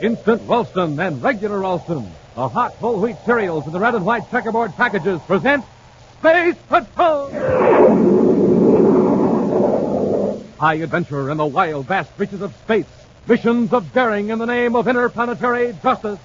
Instant 0.00 0.42
Ralston 0.46 1.00
and 1.00 1.20
regular 1.20 1.58
Ralston, 1.58 2.08
the 2.36 2.48
hot 2.48 2.72
whole 2.74 3.00
wheat 3.00 3.16
cereals 3.26 3.66
in 3.66 3.72
the 3.72 3.80
red 3.80 3.96
and 3.96 4.06
white 4.06 4.30
checkerboard 4.30 4.72
packages 4.76 5.20
present 5.22 5.64
Space 6.20 6.54
Patrol! 6.68 7.30
High 10.58 10.74
adventure 10.74 11.30
in 11.30 11.36
the 11.36 11.46
wild, 11.46 11.86
vast 11.86 12.12
reaches 12.16 12.42
of 12.42 12.54
space. 12.58 12.86
Missions 13.26 13.72
of 13.72 13.92
daring 13.92 14.28
in 14.28 14.38
the 14.38 14.46
name 14.46 14.76
of 14.76 14.86
interplanetary 14.86 15.76
justice. 15.82 16.20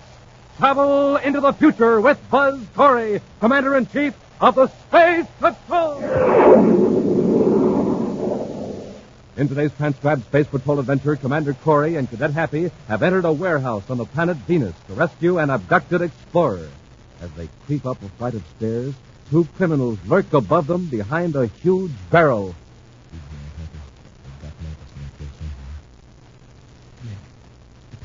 Travel 0.58 1.18
into 1.18 1.42
the 1.42 1.54
future 1.54 2.00
with 2.00 2.20
Buzz 2.30 2.60
Corey, 2.76 3.21
Commander 3.40 3.76
in 3.76 3.88
Chief 3.88 4.14
of 4.40 4.54
the 4.54 4.68
Space 4.68 5.26
Patrol. 5.40 6.43
In 9.36 9.47
today's 9.47 9.71
transcribed 9.77 10.25
Space 10.25 10.46
Patrol 10.46 10.79
adventure, 10.79 11.15
Commander 11.15 11.55
Corey 11.55 11.96
and 11.96 12.07
Cadet 12.07 12.32
Happy 12.32 12.69
have 12.87 13.01
entered 13.01 13.25
a 13.25 13.32
warehouse 13.32 13.89
on 13.89 13.97
the 13.97 14.05
planet 14.05 14.37
Venus 14.37 14.75
to 14.87 14.93
rescue 14.93 15.39
an 15.39 15.50
abducted 15.50 16.04
explorer. 16.04 16.69
As 17.19 17.32
they 17.32 17.50
creep 17.65 17.88
up 17.88 18.00
a 18.04 18.10
flight 18.10 18.36
of 18.36 18.43
stairs, 18.57 18.93
two 19.32 19.47
criminals 19.57 19.97
lurk 20.05 20.32
above 20.33 20.68
them 20.68 20.86
behind 20.86 21.36
a 21.36 21.47
huge 21.47 21.91
barrel. 22.11 22.54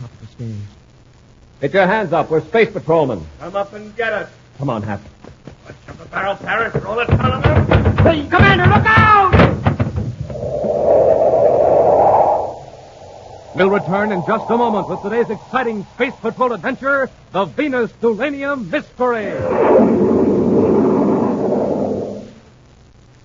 Top 0.01 0.11
of 0.11 0.21
the 0.21 0.27
stairs. 0.29 0.57
Get 1.61 1.75
your 1.75 1.87
hands 1.87 2.15
up. 2.15 2.31
We're 2.31 2.41
space 2.41 2.71
patrolmen. 2.71 3.27
Come 3.39 3.55
up 3.55 3.75
and 3.75 3.95
get 3.97 4.15
us. 4.15 4.31
Come 4.57 4.71
on, 4.71 4.83
Hap. 4.83 5.03
Watch 5.67 5.75
up 5.89 5.99
the 5.99 6.05
barrel, 6.07 6.37
Parrish. 6.37 6.75
Roll 6.83 7.01
it, 7.01 7.09
Colonel. 7.09 7.43
Hey, 8.03 8.27
Commander, 8.29 8.67
look 8.67 8.87
out! 8.87 9.58
We'll 13.59 13.71
return 13.71 14.13
in 14.13 14.23
just 14.25 14.49
a 14.51 14.57
moment 14.57 14.89
with 14.89 15.03
today's 15.03 15.29
exciting 15.31 15.85
Space 15.95 16.15
Patrol 16.21 16.53
adventure, 16.53 17.11
the 17.33 17.45
Venus 17.45 17.91
Tulanium 18.01 18.71
Mystery. 18.71 19.33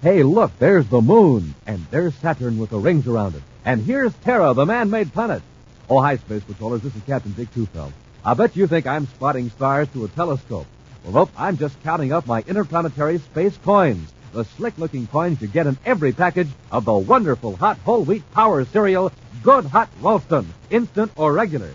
Hey, 0.01 0.23
look, 0.23 0.51
there's 0.57 0.87
the 0.87 1.01
moon, 1.01 1.53
and 1.67 1.85
there's 1.91 2.15
Saturn 2.15 2.57
with 2.57 2.71
the 2.71 2.79
rings 2.79 3.05
around 3.05 3.35
it. 3.35 3.43
And 3.63 3.83
here's 3.83 4.11
Terra, 4.23 4.55
the 4.55 4.65
man-made 4.65 5.13
planet. 5.13 5.43
Oh, 5.87 6.01
hi, 6.01 6.17
Space 6.17 6.43
Patrollers. 6.43 6.81
This 6.81 6.95
is 6.95 7.03
Captain 7.03 7.33
Dick 7.33 7.53
Tufeld. 7.53 7.91
I 8.25 8.33
bet 8.33 8.55
you 8.55 8.65
think 8.65 8.87
I'm 8.87 9.05
spotting 9.05 9.51
stars 9.51 9.87
through 9.89 10.05
a 10.05 10.07
telescope. 10.07 10.65
Well, 11.03 11.13
nope, 11.13 11.29
I'm 11.37 11.57
just 11.57 11.79
counting 11.83 12.11
up 12.11 12.25
my 12.25 12.41
interplanetary 12.47 13.19
space 13.19 13.55
coins. 13.57 14.11
The 14.31 14.45
slick-looking 14.45 15.05
coins 15.05 15.43
you 15.43 15.47
get 15.47 15.67
in 15.67 15.77
every 15.85 16.11
package 16.11 16.49
of 16.71 16.85
the 16.85 16.93
wonderful 16.95 17.55
hot 17.55 17.77
whole 17.85 18.03
wheat 18.03 18.23
power 18.31 18.65
cereal, 18.65 19.11
Good 19.43 19.65
Hot 19.65 19.89
Ralston, 19.99 20.53
instant 20.69 21.11
or 21.17 21.33
regular. 21.33 21.69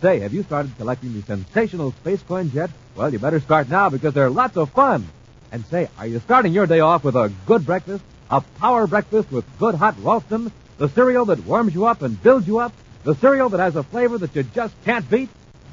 Say, 0.00 0.20
have 0.20 0.32
you 0.32 0.42
started 0.42 0.74
collecting 0.78 1.12
the 1.12 1.20
sensational 1.20 1.92
space 1.92 2.22
coins 2.22 2.54
yet? 2.54 2.70
Well, 2.96 3.12
you 3.12 3.18
better 3.18 3.40
start 3.40 3.68
now 3.68 3.90
because 3.90 4.14
they're 4.14 4.30
lots 4.30 4.56
of 4.56 4.70
fun. 4.70 5.06
And 5.52 5.62
say, 5.66 5.90
are 5.98 6.06
you 6.06 6.20
starting 6.20 6.54
your 6.54 6.66
day 6.66 6.80
off 6.80 7.04
with 7.04 7.16
a 7.16 7.30
good 7.44 7.66
breakfast? 7.66 8.02
A 8.30 8.40
power 8.40 8.86
breakfast 8.86 9.30
with 9.30 9.44
Good 9.58 9.74
Hot 9.74 9.96
Ralston? 10.02 10.50
The 10.78 10.88
cereal 10.88 11.26
that 11.26 11.44
warms 11.44 11.74
you 11.74 11.84
up 11.84 12.00
and 12.00 12.22
builds 12.22 12.46
you 12.46 12.58
up? 12.58 12.72
The 13.04 13.14
cereal 13.16 13.50
that 13.50 13.60
has 13.60 13.76
a 13.76 13.82
flavor 13.82 14.16
that 14.16 14.34
you 14.34 14.42
just 14.42 14.74
can't 14.86 15.08
beat? 15.10 15.28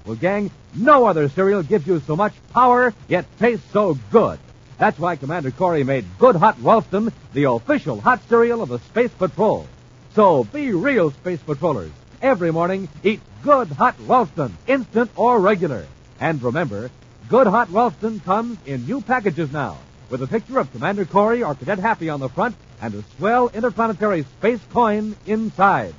Well, 0.05 0.17
gang, 0.17 0.51
no 0.75 1.05
other 1.05 1.29
cereal 1.29 1.63
gives 1.63 1.87
you 1.87 2.01
so 2.01 2.17
much 2.17 2.33
power, 2.51 2.93
yet 3.07 3.25
tastes 3.39 3.71
so 3.71 3.97
good. 4.11 4.37
That's 4.77 4.99
why 4.99 5.15
Commander 5.15 5.51
Corey 5.51 5.85
made 5.85 6.05
Good 6.19 6.35
Hot 6.35 6.57
Ralston 6.61 7.13
the 7.31 7.45
official 7.45 8.01
hot 8.01 8.19
cereal 8.27 8.61
of 8.61 8.67
the 8.67 8.79
Space 8.79 9.11
Patrol. 9.11 9.65
So 10.17 10.45
be 10.45 10.71
real 10.71 11.11
Space 11.11 11.41
Patrollers. 11.43 11.91
Every 12.23 12.51
morning, 12.51 12.89
eat 13.03 13.19
Good 13.43 13.67
Hot 13.67 13.93
Ralston, 14.07 14.57
instant 14.65 15.11
or 15.15 15.39
regular. 15.39 15.85
And 16.19 16.41
remember, 16.41 16.89
Good 17.29 17.45
Hot 17.45 17.71
Ralston 17.71 18.19
comes 18.21 18.57
in 18.65 18.87
new 18.87 19.01
packages 19.01 19.51
now, 19.51 19.77
with 20.09 20.23
a 20.23 20.25
picture 20.25 20.57
of 20.57 20.71
Commander 20.71 21.05
Corey 21.05 21.43
or 21.43 21.53
Cadet 21.53 21.77
Happy 21.77 22.09
on 22.09 22.19
the 22.19 22.29
front 22.29 22.55
and 22.81 22.95
a 22.95 23.03
swell 23.15 23.49
interplanetary 23.49 24.23
space 24.23 24.59
coin 24.73 25.15
inside. 25.27 25.93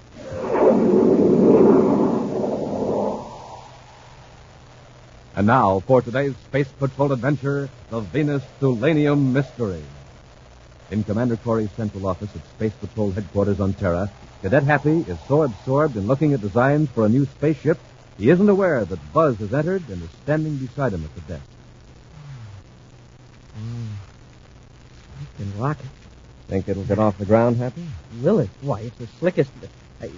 And 5.37 5.47
now 5.47 5.79
for 5.79 6.03
today's 6.03 6.35
Space 6.49 6.67
Patrol 6.81 7.13
adventure, 7.13 7.71
the 7.91 8.01
Venus 8.01 8.43
Tulanium 8.61 9.31
Mystery. 9.33 9.85
In 10.91 11.05
Commander 11.05 11.37
Corey's 11.37 11.71
central 11.73 12.07
office 12.07 12.35
at 12.35 12.43
Space 12.57 12.73
Patrol 12.81 13.11
headquarters 13.11 13.61
on 13.61 13.75
Terra, 13.75 14.11
Cadet 14.41 14.63
Happy 14.63 15.01
is 15.01 15.19
so 15.27 15.43
absorbed 15.43 15.97
in 15.97 16.07
looking 16.07 16.33
at 16.33 16.41
designs 16.41 16.89
for 16.91 17.05
a 17.05 17.09
new 17.09 17.27
spaceship, 17.27 17.79
he 18.17 18.31
isn't 18.31 18.49
aware 18.49 18.85
that 18.85 19.13
Buzz 19.13 19.37
has 19.39 19.53
entered 19.53 19.89
and 19.89 20.03
is 20.03 20.11
standing 20.25 20.57
beside 20.57 20.93
him 20.93 21.05
at 21.05 21.15
the 21.15 21.21
desk. 21.33 21.45
Can 25.37 25.59
rock 25.59 25.79
it. 25.79 25.87
Think 26.49 26.69
it'll 26.69 26.85
get 26.85 26.99
off 26.99 27.19
the 27.19 27.27
ground, 27.27 27.59
Happy? 27.59 27.85
Will 28.23 28.41
it? 28.41 28.51
Why, 28.63 28.81
it's 28.81 28.97
the 28.97 29.07
slickest. 29.19 29.51
I, 30.01 30.07
uh, 30.07 30.11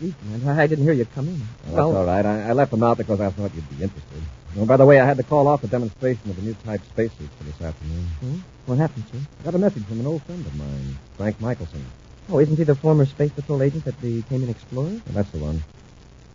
gee, 0.00 0.14
Commander, 0.22 0.60
I 0.60 0.66
didn't 0.66 0.84
hear 0.84 0.94
you 0.94 1.04
come 1.04 1.28
in. 1.28 1.42
That's 1.66 1.78
all 1.78 2.04
right. 2.06 2.24
I, 2.24 2.48
I 2.48 2.52
left 2.52 2.70
them 2.70 2.82
out 2.82 2.96
because 2.96 3.20
I 3.20 3.30
thought 3.30 3.54
you'd 3.54 3.68
be 3.76 3.82
interested. 3.82 4.22
Oh, 4.58 4.64
by 4.64 4.78
the 4.78 4.86
way, 4.86 5.00
I 5.00 5.04
had 5.04 5.18
to 5.18 5.22
call 5.22 5.48
off 5.48 5.60
the 5.60 5.68
demonstration 5.68 6.30
of 6.30 6.36
the 6.36 6.42
new 6.42 6.54
type 6.64 6.80
spacesuits 6.86 7.34
for 7.36 7.44
this 7.44 7.60
afternoon. 7.60 8.06
Hmm? 8.20 8.36
What 8.64 8.78
happened, 8.78 9.04
sir? 9.12 9.18
I 9.40 9.44
got 9.44 9.54
a 9.54 9.58
message 9.58 9.84
from 9.84 10.00
an 10.00 10.06
old 10.06 10.22
friend 10.22 10.46
of 10.46 10.54
mine, 10.56 10.96
Frank 11.18 11.38
Michelson. 11.42 11.84
Oh, 12.30 12.38
isn't 12.38 12.56
he 12.56 12.64
the 12.64 12.74
former 12.74 13.04
Space 13.04 13.32
Patrol 13.32 13.62
agent 13.62 13.84
that 13.84 14.00
became 14.00 14.42
an 14.42 14.48
explorer? 14.48 14.88
Well, 14.88 15.02
that's 15.12 15.30
the 15.30 15.38
one. 15.38 15.62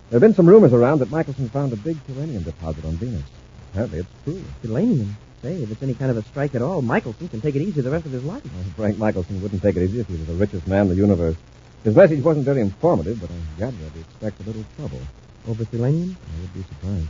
There 0.10 0.20
have 0.20 0.22
been 0.22 0.36
some 0.36 0.46
rumors 0.46 0.72
around 0.72 1.00
that 1.00 1.10
Michelson 1.10 1.50
found 1.50 1.74
a 1.74 1.78
big 1.78 1.98
thulanium 2.06 2.46
deposit 2.46 2.86
on 2.86 2.98
Venus. 2.98 3.24
Apparently, 3.72 4.00
it's 4.00 4.10
true. 4.24 4.44
Thulanium. 4.64 5.14
Say, 5.42 5.64
if 5.64 5.72
it's 5.72 5.82
any 5.82 5.96
kind 5.96 6.12
of 6.12 6.18
a 6.18 6.24
strike 6.24 6.54
at 6.54 6.62
all, 6.62 6.84
Michelson 6.84 7.28
can 7.28 7.42
take 7.42 7.56
it 7.56 7.64
easy 7.64 7.82
the 7.82 7.90
rest 7.90 8.06
of 8.06 8.12
his 8.12 8.24
life. 8.24 8.44
Well, 8.44 8.64
Frank 8.76 9.00
Michelson 9.00 9.42
wouldn't 9.42 9.64
take 9.64 9.78
it 9.78 9.84
easy 9.84 10.00
if 10.00 10.08
he 10.08 10.14
was 10.14 10.28
the 10.28 10.34
richest 10.36 10.68
man 10.68 10.84
in 10.84 10.90
the 10.90 10.96
universe. 10.96 11.38
His 11.84 11.96
message 11.96 12.24
wasn't 12.24 12.46
very 12.46 12.62
informative, 12.62 13.20
but 13.20 13.32
I 13.32 13.60
gather 13.60 13.78
that 13.78 13.94
he 13.94 14.02
expects 14.02 14.40
a 14.42 14.44
little 14.44 14.66
trouble. 14.78 15.00
Over 15.48 15.64
thulanium? 15.66 16.16
I 16.16 16.42
would 16.42 16.54
be 16.54 16.62
surprised. 16.62 17.10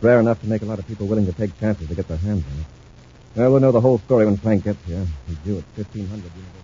Rare 0.00 0.20
enough 0.20 0.40
to 0.42 0.46
make 0.46 0.62
a 0.62 0.64
lot 0.64 0.78
of 0.78 0.86
people 0.86 1.06
willing 1.06 1.26
to 1.26 1.32
take 1.32 1.58
chances 1.58 1.88
to 1.88 1.94
get 1.94 2.06
their 2.06 2.18
hands 2.18 2.44
on 2.52 2.60
it. 2.60 2.66
Well, 3.34 3.50
we'll 3.52 3.60
know 3.60 3.72
the 3.72 3.80
whole 3.80 3.98
story 3.98 4.26
when 4.26 4.36
Frank 4.36 4.64
gets 4.64 4.84
here. 4.86 5.06
He's 5.26 5.38
due 5.38 5.58
at 5.58 5.64
1500 5.76 6.08
University. 6.08 6.58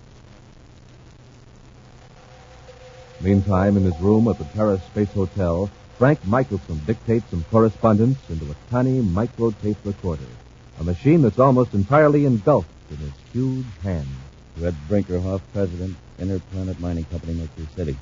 Meantime, 3.20 3.76
in 3.76 3.84
his 3.84 3.98
room 4.00 4.28
at 4.28 4.38
the 4.38 4.44
Terra 4.44 4.78
Space 4.78 5.12
Hotel, 5.12 5.68
Frank 5.98 6.24
Michelson 6.26 6.80
dictates 6.86 7.28
some 7.30 7.44
correspondence 7.50 8.18
into 8.28 8.50
a 8.50 8.56
tiny 8.70 9.00
micro-tape 9.00 9.78
recorder, 9.84 10.26
a 10.78 10.84
machine 10.84 11.22
that's 11.22 11.38
almost 11.38 11.74
entirely 11.74 12.26
engulfed 12.26 12.68
in 12.90 12.96
his 12.98 13.12
huge 13.32 13.66
hand. 13.82 14.08
Red 14.58 14.74
Brinkerhoff, 14.88 15.40
President, 15.52 15.96
Interplanet 16.20 16.78
Mining 16.78 17.04
Company, 17.04 17.34
Mercury 17.34 17.68
City. 17.74 17.96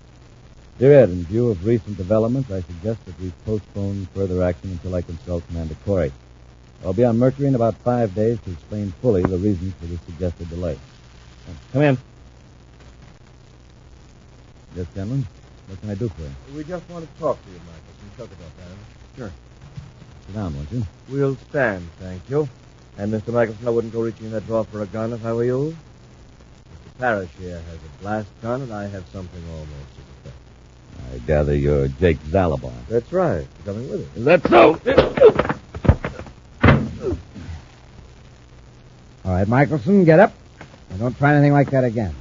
Dear 0.79 0.95
Ed, 0.95 1.11
in 1.11 1.25
view 1.25 1.51
of 1.51 1.65
recent 1.65 1.97
developments, 1.97 2.51
I 2.51 2.63
suggest 2.63 3.05
that 3.05 3.21
we 3.21 3.33
postpone 3.45 4.09
further 4.15 4.43
action 4.43 4.71
until 4.71 4.95
I 4.95 5.03
consult 5.03 5.47
Commander 5.49 5.77
Corey. 5.85 6.13
I'll 6.85 6.95
be 6.95 7.05
on 7.05 7.19
Mercury 7.19 7.47
in 7.47 7.55
about 7.55 7.77
five 7.77 8.15
days 8.15 8.39
to 8.41 8.53
explain 8.53 8.93
fully 9.03 9.23
the 9.23 9.39
reasons 9.39 9.75
for 9.79 9.87
the 9.87 9.99
suggested 9.99 10.49
delay. 10.49 10.79
Come 11.73 11.83
in. 11.83 11.99
Yes, 14.75 14.87
gentlemen. 14.95 15.27
What 15.69 15.81
can 15.81 15.91
I 15.91 15.95
do 15.95 16.09
for 16.09 16.23
you? 16.23 16.57
We 16.57 16.65
just 16.65 16.89
want 16.89 17.05
to 17.05 17.21
talk 17.21 17.39
to 17.45 17.51
you, 17.51 17.59
Michelson. 17.59 18.11
Talk 18.17 18.27
about 18.27 18.57
that. 18.57 19.17
Sure. 19.17 19.33
Sit 20.27 20.35
down, 20.35 20.57
won't 20.57 20.73
you? 20.73 20.87
We'll 21.09 21.37
stand, 21.51 21.87
thank 22.01 22.29
you. 22.29 22.49
And, 22.97 23.13
Mr. 23.13 23.33
Michelson, 23.33 23.69
I 23.69 23.71
wouldn't 23.71 23.93
go 23.93 24.03
reaching 24.03 24.27
in 24.27 24.33
that 24.33 24.47
drawer 24.47 24.65
for 24.65 24.83
a 24.83 24.87
gun 24.87 25.13
if 25.13 25.25
I 25.25 25.33
were 25.33 25.45
you. 25.45 25.77
Mr. 26.67 26.99
Parrish 26.99 27.31
here 27.39 27.61
has 27.61 27.77
a 27.77 28.03
blast 28.03 28.29
gun, 28.41 28.63
and 28.63 28.73
I 28.73 28.87
have 28.87 29.05
something 29.13 29.43
almost 29.51 29.71
as 29.71 29.99
effective. 29.99 30.12
I 31.13 31.19
gather 31.27 31.55
you're 31.55 31.89
Jake 31.89 32.19
Zalabar. 32.25 32.73
That's 32.89 33.13
right. 33.13 33.47
You're 33.65 33.75
coming 33.75 33.91
with 33.91 34.01
us. 34.03 34.17
Is 34.17 34.25
that 34.25 34.47
so? 34.49 34.81
All 39.25 39.33
right, 39.33 39.47
Michelson, 39.47 40.05
get 40.05 40.19
up. 40.21 40.33
And 40.91 40.99
don't 41.01 41.17
try 41.17 41.35
anything 41.35 41.53
like 41.53 41.71
that 41.71 41.85
again. 41.85 42.15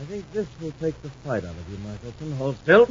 I 0.00 0.04
think 0.04 0.30
this 0.32 0.46
will 0.60 0.72
take 0.80 1.00
the 1.02 1.10
fight 1.24 1.44
out 1.44 1.50
of 1.50 1.68
you, 1.70 1.78
Michelson. 1.78 2.32
Hold 2.36 2.56
still. 2.58 2.88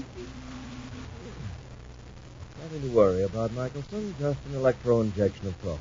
Nothing 2.61 2.81
to 2.81 2.87
worry 2.89 3.23
about, 3.23 3.53
Michelson. 3.53 4.13
Just 4.19 4.39
an 4.47 4.55
electro 4.55 5.01
injection 5.01 5.47
of 5.47 5.61
cortisone. 5.63 5.79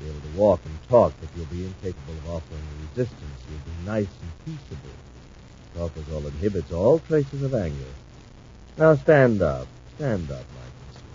Be 0.00 0.06
able 0.08 0.20
to 0.20 0.38
walk 0.38 0.60
and 0.64 0.88
talk, 0.88 1.12
but 1.20 1.28
you'll 1.36 1.46
be 1.46 1.64
incapable 1.64 2.14
of 2.14 2.28
offering 2.30 2.62
resistance. 2.90 3.44
You'll 3.48 3.60
be 3.60 3.86
nice 3.86 4.08
and 4.20 4.44
peaceable. 4.44 4.90
Cortisol 5.76 6.26
inhibits 6.26 6.72
all 6.72 6.98
traces 7.00 7.42
of 7.42 7.54
anger. 7.54 7.92
Now 8.78 8.96
stand 8.96 9.42
up. 9.42 9.66
Stand 9.96 10.30
up, 10.30 10.44
Michelson. 10.54 11.06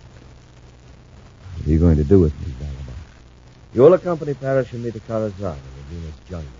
What 1.56 1.66
are 1.66 1.70
you 1.70 1.78
going 1.78 1.96
to 1.96 2.04
do 2.04 2.20
with 2.20 2.38
me, 2.40 2.52
Zalabar? 2.58 2.94
You'll 3.74 3.94
accompany 3.94 4.34
Parrish 4.34 4.72
and 4.72 4.84
me 4.84 4.90
to 4.90 5.00
Karazhan 5.00 5.56
in 5.56 5.72
the 5.76 5.82
Venus 5.90 6.14
jungle. 6.28 6.50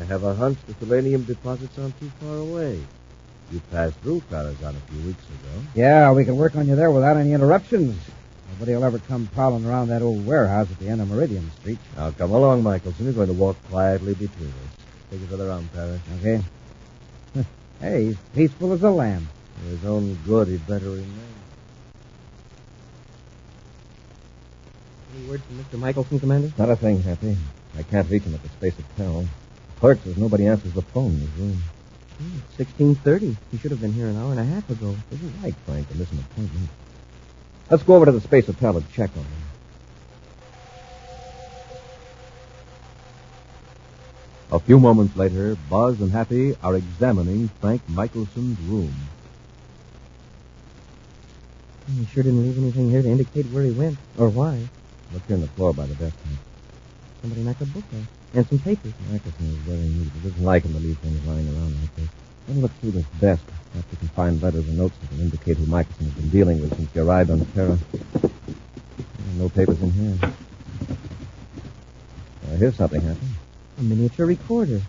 I 0.00 0.04
have 0.04 0.24
a 0.24 0.34
hunch 0.34 0.58
the 0.66 0.74
thulanium 0.74 1.26
deposits 1.26 1.78
aren't 1.78 1.98
too 2.00 2.10
far 2.20 2.36
away. 2.36 2.80
You 3.52 3.60
passed 3.70 3.96
through 3.98 4.22
Karazhan 4.30 4.76
a 4.76 4.92
few 4.92 5.06
weeks 5.06 5.22
ago. 5.22 5.62
Yeah, 5.74 6.10
we 6.12 6.24
can 6.24 6.36
work 6.36 6.56
on 6.56 6.66
you 6.66 6.74
there 6.74 6.90
without 6.90 7.16
any 7.16 7.32
interruptions. 7.32 7.96
Nobody 8.52 8.74
will 8.74 8.84
ever 8.84 8.98
come 8.98 9.28
prowling 9.34 9.64
around 9.64 9.88
that 9.88 10.02
old 10.02 10.26
warehouse 10.26 10.70
at 10.70 10.78
the 10.78 10.88
end 10.88 11.00
of 11.00 11.08
Meridian 11.08 11.50
Street. 11.60 11.78
Now, 11.96 12.10
come 12.10 12.32
along, 12.32 12.62
Michelson. 12.62 13.04
You're 13.04 13.14
going 13.14 13.28
to 13.28 13.34
walk 13.34 13.56
quietly 13.70 14.14
between 14.14 14.48
us. 14.48 14.84
Take 15.10 15.22
us 15.22 15.32
other 15.32 15.50
arm, 15.50 15.68
Parrish. 15.74 16.00
Okay? 16.20 16.42
hey, 17.80 18.04
he's 18.06 18.16
peaceful 18.34 18.72
as 18.72 18.82
a 18.82 18.90
lamb. 18.90 19.28
For 19.56 19.68
his 19.70 19.84
own 19.84 20.18
good, 20.26 20.48
he'd 20.48 20.66
better 20.66 20.90
remain. 20.90 21.34
Any 25.16 25.28
word 25.28 25.42
from 25.42 25.58
Mr. 25.58 25.78
Michelson, 25.78 26.20
Commander? 26.20 26.52
Not 26.58 26.70
a 26.70 26.76
thing, 26.76 27.02
Happy. 27.02 27.36
I 27.76 27.82
can't 27.82 28.08
reach 28.08 28.22
him 28.22 28.34
at 28.34 28.42
the 28.42 28.48
Space 28.50 28.74
Hotel. 28.96 29.26
Clerk 29.80 29.98
says 30.04 30.16
nobody 30.16 30.46
answers 30.46 30.72
the 30.72 30.82
phone 30.82 31.12
in 31.12 31.20
his 31.20 31.30
room. 31.36 31.62
Hmm, 32.18 32.38
Sixteen 32.56 32.94
thirty. 32.94 33.36
He 33.50 33.58
should 33.58 33.72
have 33.72 33.80
been 33.80 33.92
here 33.92 34.06
an 34.06 34.16
hour 34.16 34.30
and 34.30 34.40
a 34.40 34.44
half 34.44 34.68
ago. 34.70 34.96
Isn't 35.10 35.42
right, 35.42 35.54
Frank, 35.66 35.88
to 35.88 35.96
miss 35.96 36.10
an 36.12 36.20
appointment. 36.20 36.68
Let's 37.68 37.82
go 37.82 37.96
over 37.96 38.06
to 38.06 38.12
the 38.12 38.20
Space 38.20 38.46
Hotel 38.46 38.76
and 38.76 38.92
check 38.92 39.10
on 39.16 39.24
him. 39.24 39.32
A 44.54 44.60
few 44.60 44.78
moments 44.78 45.16
later, 45.16 45.56
Buzz 45.68 46.00
and 46.00 46.12
Happy 46.12 46.54
are 46.62 46.76
examining 46.76 47.48
Frank 47.60 47.82
Michelson's 47.88 48.56
room. 48.60 48.94
He 51.90 52.06
sure 52.06 52.22
didn't 52.22 52.44
leave 52.44 52.56
anything 52.58 52.88
here 52.88 53.02
to 53.02 53.08
indicate 53.08 53.46
where 53.46 53.64
he 53.64 53.72
went 53.72 53.98
or 54.16 54.28
why. 54.28 54.68
Look 55.12 55.26
here 55.26 55.34
on 55.34 55.40
the 55.42 55.48
floor 55.48 55.74
by 55.74 55.86
the 55.86 55.96
desk. 55.96 56.14
Somebody 57.20 57.42
knocked 57.42 57.62
a 57.62 57.66
book 57.66 57.82
out 57.98 58.06
and 58.32 58.46
some 58.46 58.60
papers. 58.60 58.92
Michelson 59.10 59.46
is 59.46 59.56
very 59.66 59.88
neat. 59.88 60.06
It 60.06 60.22
doesn't 60.22 60.44
like 60.44 60.62
him 60.62 60.72
to 60.74 60.78
leave 60.78 60.98
things 60.98 61.26
lying 61.26 61.48
around 61.48 61.74
like 61.80 61.96
this. 61.96 62.08
Let 62.46 62.56
me 62.56 62.62
look 62.62 62.72
through 62.80 62.92
this 62.92 63.06
desk. 63.20 63.42
Perhaps 63.72 63.90
we 63.90 63.96
can 63.98 64.08
find 64.10 64.40
letters 64.40 64.68
and 64.68 64.78
notes 64.78 64.94
that 65.00 65.10
can 65.10 65.18
indicate 65.18 65.56
who 65.56 65.66
Michelson 65.66 66.06
has 66.06 66.14
been 66.14 66.28
dealing 66.28 66.60
with 66.60 66.76
since 66.76 66.92
he 66.92 67.00
arrived 67.00 67.30
on 67.30 67.44
Terra. 67.46 67.76
No 69.34 69.48
papers 69.48 69.82
in 69.82 69.90
here. 69.90 70.30
Uh, 72.46 72.56
here's 72.56 72.76
something, 72.76 73.00
Happy. 73.00 73.43
A 73.84 73.86
miniature 73.86 74.24
recorder. 74.24 74.80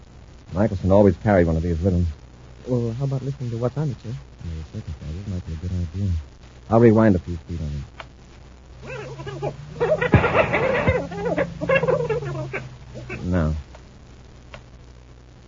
Michelson 0.53 0.89
always 0.89 1.17
carried 1.17 1.47
one 1.47 1.57
of 1.57 1.63
these 1.63 1.77
with 1.81 1.93
him. 1.93 2.07
Well, 2.65 2.93
how 2.93 3.03
about 3.03 3.23
listening 3.23 3.49
to 3.49 3.57
what's 3.57 3.75
on 3.77 3.89
it, 3.89 3.97
sir? 4.01 4.07
Yeah, 4.07 4.15
the 4.71 4.79
second 4.79 4.95
part, 5.01 5.11
This 5.11 5.27
might 5.27 5.45
be 5.45 5.51
a 5.51 5.55
good 5.57 5.71
idea. 5.71 6.11
I'll 6.69 6.79
rewind 6.79 7.15
a 7.17 7.19
few 7.19 7.35
feet 7.35 7.59
on 7.59 7.67
it. 7.75 7.83
Now. 13.25 13.53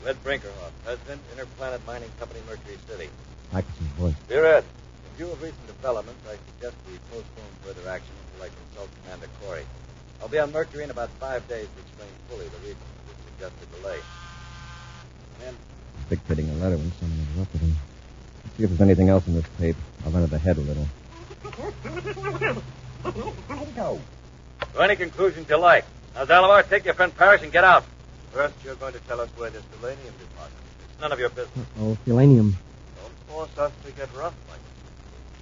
Red 0.04 0.22
Brinkerhoff, 0.26 0.72
President, 0.84 1.22
Interplanet 1.32 1.86
Mining 1.88 2.12
Company, 2.20 2.42
Mercury 2.50 2.78
City. 2.90 3.10
Michelson's 3.54 3.92
voice. 3.92 4.16
Dear 4.28 4.46
Ed, 4.46 4.66
in 5.10 5.16
view 5.16 5.32
of 5.32 5.42
recent 5.42 5.68
developments, 5.68 6.20
I 6.28 6.36
suggest 6.52 6.76
we 6.86 6.98
postpone 7.10 7.46
further 7.64 7.88
action 7.88 8.12
until 8.34 8.48
I 8.48 8.50
consult 8.50 8.90
Commander 9.04 9.30
Corey. 9.42 9.64
I'll 10.22 10.28
be 10.28 10.40
on 10.40 10.52
Mercury 10.52 10.84
in 10.84 10.90
about 10.90 11.10
five 11.12 11.48
days 11.48 11.68
to 11.74 11.82
explain 11.82 12.10
fully 12.28 12.50
the 12.50 12.58
reasons 12.58 12.97
for 13.38 13.46
a 13.46 13.50
suggested 13.50 13.82
delay. 13.82 14.00
And 15.46 15.58
Dictating 16.10 16.50
a 16.50 16.54
letter 16.54 16.78
when 16.78 16.92
someone 17.00 17.20
interrupted 17.32 17.62
him. 17.62 17.76
Let's 18.44 18.58
see 18.58 18.64
if 18.64 18.70
there's 18.70 18.82
anything 18.82 19.10
else 19.10 19.28
in 19.28 19.36
this 19.36 19.46
tape. 19.60 19.76
I'll 20.06 20.12
run 20.12 20.24
it 20.24 20.34
ahead 20.34 20.58
a 20.58 20.62
little. 20.62 20.88
to 24.74 24.82
any 24.82 24.96
conclusions 24.96 25.50
you 25.50 25.58
like. 25.58 25.86
Now, 26.16 26.26
Zalabar, 26.26 26.68
take 26.70 26.86
your 26.86 26.94
friend 26.94 27.16
Parrish 27.16 27.44
and 27.44 27.52
get 27.52 27.64
out. 27.64 27.84
First, 28.32 28.56
you're 28.64 28.76
going 28.76 28.94
to 28.94 29.00
tell 29.02 29.22
us 29.22 29.30
where 29.36 29.50
this 29.50 29.64
thulanium 29.64 30.14
deposit 30.20 30.52
is. 30.52 30.92
It's 30.92 31.02
none 31.02 31.12
of 31.12 31.20
your 31.20 31.30
business. 31.30 31.66
Oh, 31.80 31.98
thulanium. 32.06 32.54
Don't 33.02 33.14
force 33.28 33.58
us 33.58 33.72
to 33.86 33.92
get 33.92 34.14
rough, 34.16 34.34
Mike. 34.50 34.60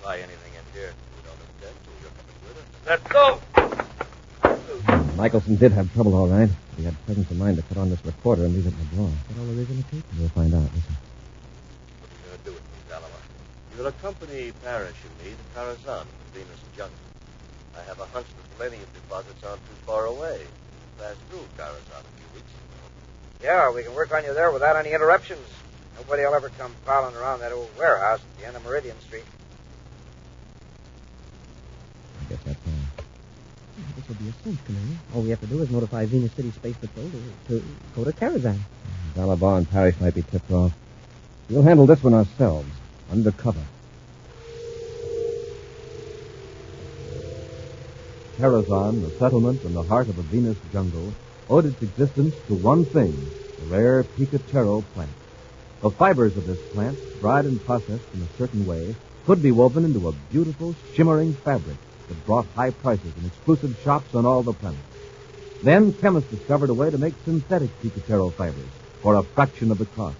Try 0.01 0.17
anything 0.17 0.53
in 0.53 0.73
here. 0.73 0.93
We 1.15 1.21
don't 1.27 1.39
intend 1.55 1.75
to. 1.83 1.89
You're 2.01 2.11
coming 2.11 2.37
with 2.47 2.57
us. 2.57 2.67
Let's 2.85 3.07
go. 3.11 3.39
Hmm, 4.85 5.17
Michelson 5.17 5.55
did 5.55 5.71
have 5.71 5.91
trouble, 5.93 6.15
all 6.15 6.27
right. 6.27 6.49
He 6.77 6.83
had 6.83 7.05
presence 7.05 7.31
of 7.31 7.37
mind 7.37 7.57
to 7.57 7.63
put 7.63 7.77
on 7.77 7.89
this 7.89 8.03
recorder 8.05 8.45
and 8.45 8.53
leave 8.53 8.67
it 8.67 8.73
in 8.73 8.79
the 8.79 8.95
drawer. 8.95 9.11
That 9.29 9.39
all 9.39 9.45
there 9.45 9.63
is 9.63 9.69
in 9.69 9.77
the 9.77 9.83
tape? 9.83 10.03
We'll 10.19 10.29
find 10.29 10.53
out. 10.53 10.67
Listen. 10.75 10.95
What 11.99 12.11
are 12.11 12.15
you 12.15 12.27
going 12.27 12.37
to 12.37 12.43
do 12.43 12.51
with 12.51 12.63
me, 12.67 12.77
Zalabar? 12.89 13.23
You'll 13.77 13.87
accompany 13.87 14.51
Parrish 14.63 14.99
and 15.07 15.15
me 15.23 15.31
to 15.31 15.45
Karazhan, 15.55 16.05
Venus 16.33 16.59
Junction. 16.75 16.99
I 17.77 17.81
have 17.83 17.99
a 17.99 18.05
hunch 18.07 18.27
that 18.27 18.43
the 18.59 18.63
thulanium 18.63 18.91
deposits 18.93 19.43
aren't 19.43 19.63
too 19.67 19.77
far 19.85 20.05
away. 20.05 20.39
We 20.39 21.03
passed 21.03 21.19
through 21.29 21.47
Karazhan 21.57 22.03
a 22.03 22.13
few 22.19 22.27
weeks 22.35 22.51
ago. 22.51 22.91
Yeah, 23.41 23.71
we 23.71 23.83
can 23.83 23.93
work 23.95 24.13
on 24.13 24.23
you 24.23 24.33
there 24.33 24.51
without 24.51 24.75
any 24.75 24.91
interruptions. 24.91 25.47
Nobody 25.95 26.25
will 26.25 26.35
ever 26.35 26.49
come 26.49 26.75
prowling 26.83 27.15
around 27.15 27.39
that 27.39 27.53
old 27.53 27.69
warehouse 27.77 28.19
at 28.19 28.39
the 28.39 28.47
end 28.47 28.57
of 28.57 28.63
Meridian 28.65 28.99
Street. 28.99 29.23
I 32.19 32.29
guess 32.29 32.43
that's 32.43 32.59
all. 32.67 32.74
This 33.75 34.07
will 34.07 34.15
be 34.15 34.29
a 34.29 34.43
cinch, 34.43 34.59
Commander. 34.65 34.95
All 35.13 35.21
we 35.21 35.29
have 35.31 35.41
to 35.41 35.47
do 35.47 35.61
is 35.61 35.69
notify 35.69 36.05
Venus 36.05 36.31
City 36.31 36.51
Space 36.51 36.77
Patrol 36.77 37.09
to, 37.47 37.59
to 37.59 37.65
go 37.93 38.03
to 38.05 38.11
Karazhan. 38.13 38.59
And 39.15 39.69
Parrish 39.69 39.99
might 39.99 40.15
be 40.15 40.21
tipped 40.21 40.51
off. 40.51 40.71
We'll 41.49 41.63
handle 41.63 41.85
this 41.85 42.01
one 42.01 42.13
ourselves, 42.13 42.69
undercover. 43.11 43.63
Karazhan, 48.37 49.01
the 49.01 49.11
settlement 49.19 49.63
in 49.63 49.73
the 49.73 49.83
heart 49.83 50.07
of 50.07 50.17
a 50.19 50.21
Venus 50.23 50.57
jungle, 50.71 51.13
owed 51.49 51.65
its 51.65 51.81
existence 51.81 52.33
to 52.47 52.55
one 52.55 52.85
thing, 52.85 53.13
the 53.59 53.65
rare 53.65 54.03
Picatero 54.03 54.83
plant. 54.93 55.11
The 55.81 55.91
fibers 55.91 56.37
of 56.37 56.47
this 56.47 56.59
plant, 56.73 56.97
dried 57.19 57.45
and 57.45 57.63
processed 57.65 58.05
in 58.13 58.21
a 58.21 58.37
certain 58.37 58.65
way, 58.65 58.95
could 59.25 59.41
be 59.41 59.51
woven 59.51 59.83
into 59.83 60.07
a 60.07 60.13
beautiful, 60.31 60.75
shimmering 60.93 61.33
fabric 61.33 61.77
that 62.07 62.25
brought 62.25 62.45
high 62.55 62.71
prices 62.71 63.13
in 63.19 63.25
exclusive 63.25 63.77
shops 63.83 64.13
on 64.13 64.25
all 64.25 64.43
the 64.43 64.53
planet. 64.53 64.79
Then 65.63 65.93
chemists 65.93 66.29
discovered 66.29 66.69
a 66.69 66.73
way 66.73 66.91
to 66.91 66.97
make 66.97 67.13
synthetic 67.23 67.69
Picatero 67.81 68.31
fibers 68.33 68.69
for 69.01 69.15
a 69.15 69.23
fraction 69.23 69.71
of 69.71 69.77
the 69.77 69.85
cost. 69.85 70.17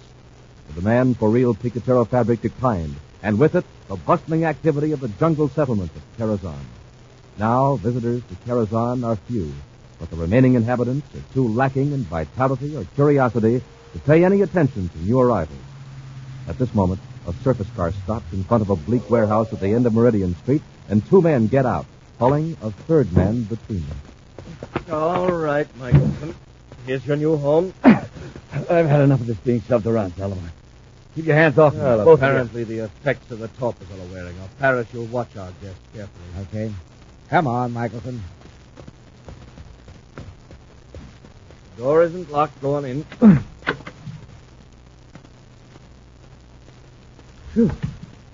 The 0.68 0.80
demand 0.80 1.18
for 1.18 1.30
real 1.30 1.54
Picatero 1.54 2.08
fabric 2.08 2.42
declined, 2.42 2.96
and 3.22 3.38
with 3.38 3.54
it, 3.54 3.64
the 3.88 3.96
bustling 3.96 4.44
activity 4.44 4.92
of 4.92 5.00
the 5.00 5.08
jungle 5.08 5.48
settlement 5.48 5.92
of 5.94 6.02
Karazhan. 6.18 6.64
Now, 7.38 7.76
visitors 7.76 8.22
to 8.28 8.34
Karazhan 8.46 9.04
are 9.04 9.16
few, 9.16 9.52
but 9.98 10.10
the 10.10 10.16
remaining 10.16 10.54
inhabitants 10.54 11.06
are 11.14 11.34
too 11.34 11.46
lacking 11.46 11.92
in 11.92 12.02
vitality 12.04 12.76
or 12.76 12.84
curiosity 12.94 13.62
to 13.92 13.98
pay 14.00 14.24
any 14.24 14.42
attention 14.42 14.88
to 14.88 14.98
new 14.98 15.20
arrivals. 15.20 15.58
At 16.48 16.58
this 16.58 16.74
moment, 16.74 17.00
a 17.26 17.32
surface 17.42 17.68
car 17.76 17.92
stops 18.04 18.32
in 18.32 18.44
front 18.44 18.62
of 18.62 18.70
a 18.70 18.76
bleak 18.76 19.08
warehouse 19.10 19.52
at 19.52 19.60
the 19.60 19.68
end 19.68 19.86
of 19.86 19.94
Meridian 19.94 20.34
Street, 20.36 20.62
and 20.88 21.04
two 21.06 21.20
men 21.20 21.46
get 21.46 21.66
out, 21.66 21.86
pulling 22.18 22.56
a 22.62 22.70
third 22.70 23.12
man 23.12 23.42
between 23.44 23.84
them. 23.86 23.98
All 24.90 25.32
right, 25.32 25.68
Michelson. 25.76 26.34
Here's 26.86 27.04
your 27.06 27.16
new 27.16 27.36
home. 27.36 27.74
I've 27.84 28.86
had 28.86 29.00
enough 29.00 29.20
of 29.20 29.26
this 29.26 29.36
being 29.38 29.60
shoved 29.62 29.86
around, 29.86 30.14
Salomon. 30.16 30.50
Keep 31.16 31.26
your 31.26 31.36
hands 31.36 31.58
off 31.58 31.74
me. 31.74 31.80
Well, 31.80 32.04
both 32.04 32.20
apparently 32.20 32.64
the 32.64 32.84
effects 32.84 33.30
of 33.30 33.38
the 33.38 33.48
torpors 33.48 33.88
are 33.90 34.12
wearing 34.12 34.38
off. 34.40 34.50
Parrish, 34.58 34.88
you'll 34.92 35.06
watch 35.06 35.34
our 35.36 35.50
guest 35.62 35.78
carefully. 35.94 36.42
Okay. 36.42 36.74
Come 37.28 37.46
on, 37.46 37.72
Michelson. 37.72 38.22
Door 41.78 42.02
isn't 42.04 42.30
locked. 42.30 42.60
Go 42.62 42.74
on 42.74 42.84
in. 42.84 43.06
Phew. 47.56 47.70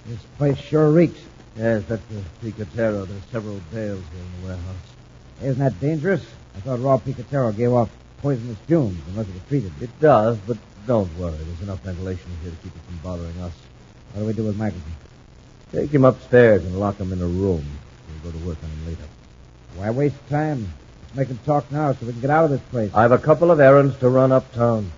This 0.06 0.18
place 0.36 0.58
sure 0.58 0.90
reeks. 0.90 1.20
yes, 1.56 1.84
that's 1.86 2.02
the 2.06 2.24
Picatero. 2.42 3.06
There's 3.06 3.22
several 3.30 3.60
bales 3.72 4.02
here 4.10 4.20
in 4.20 4.40
the 4.40 4.48
warehouse. 4.48 4.76
Isn't 5.40 5.62
that 5.62 5.78
dangerous? 5.78 6.26
I 6.56 6.60
thought 6.62 6.80
raw 6.80 6.98
Picatero 6.98 7.56
gave 7.56 7.72
off 7.72 7.88
poisonous 8.20 8.58
fumes 8.66 9.00
unless 9.06 9.28
it 9.28 9.34
was 9.34 9.42
treated. 9.48 9.70
It 9.80 9.90
does, 10.00 10.38
but 10.38 10.58
don't 10.88 11.08
worry. 11.20 11.36
There's 11.36 11.60
enough 11.60 11.78
ventilation 11.84 12.32
here 12.42 12.50
to 12.50 12.56
keep 12.64 12.74
it 12.74 12.82
from 12.84 12.96
bothering 12.96 13.40
us. 13.42 13.52
What 14.12 14.22
do 14.22 14.26
we 14.26 14.32
do 14.32 14.42
with 14.42 14.56
Michelson? 14.56 14.92
Take 15.70 15.90
him 15.92 16.04
upstairs 16.04 16.64
and 16.64 16.80
lock 16.80 16.98
him 16.98 17.12
in 17.12 17.22
a 17.22 17.26
room. 17.26 17.64
We'll 18.24 18.32
go 18.32 18.36
to 18.36 18.44
work 18.44 18.58
on 18.64 18.70
him 18.70 18.86
later. 18.88 19.08
Why 19.76 19.90
waste 19.90 20.16
time? 20.30 20.66
Let's 21.02 21.14
make 21.14 21.28
him 21.28 21.38
talk 21.46 21.70
now 21.70 21.92
so 21.92 22.06
we 22.06 22.10
can 22.10 22.22
get 22.22 22.30
out 22.30 22.46
of 22.46 22.50
this 22.50 22.60
place. 22.72 22.90
I 22.92 23.02
have 23.02 23.12
a 23.12 23.18
couple 23.18 23.52
of 23.52 23.60
errands 23.60 23.96
to 23.98 24.08
run 24.08 24.32
uptown. 24.32 24.90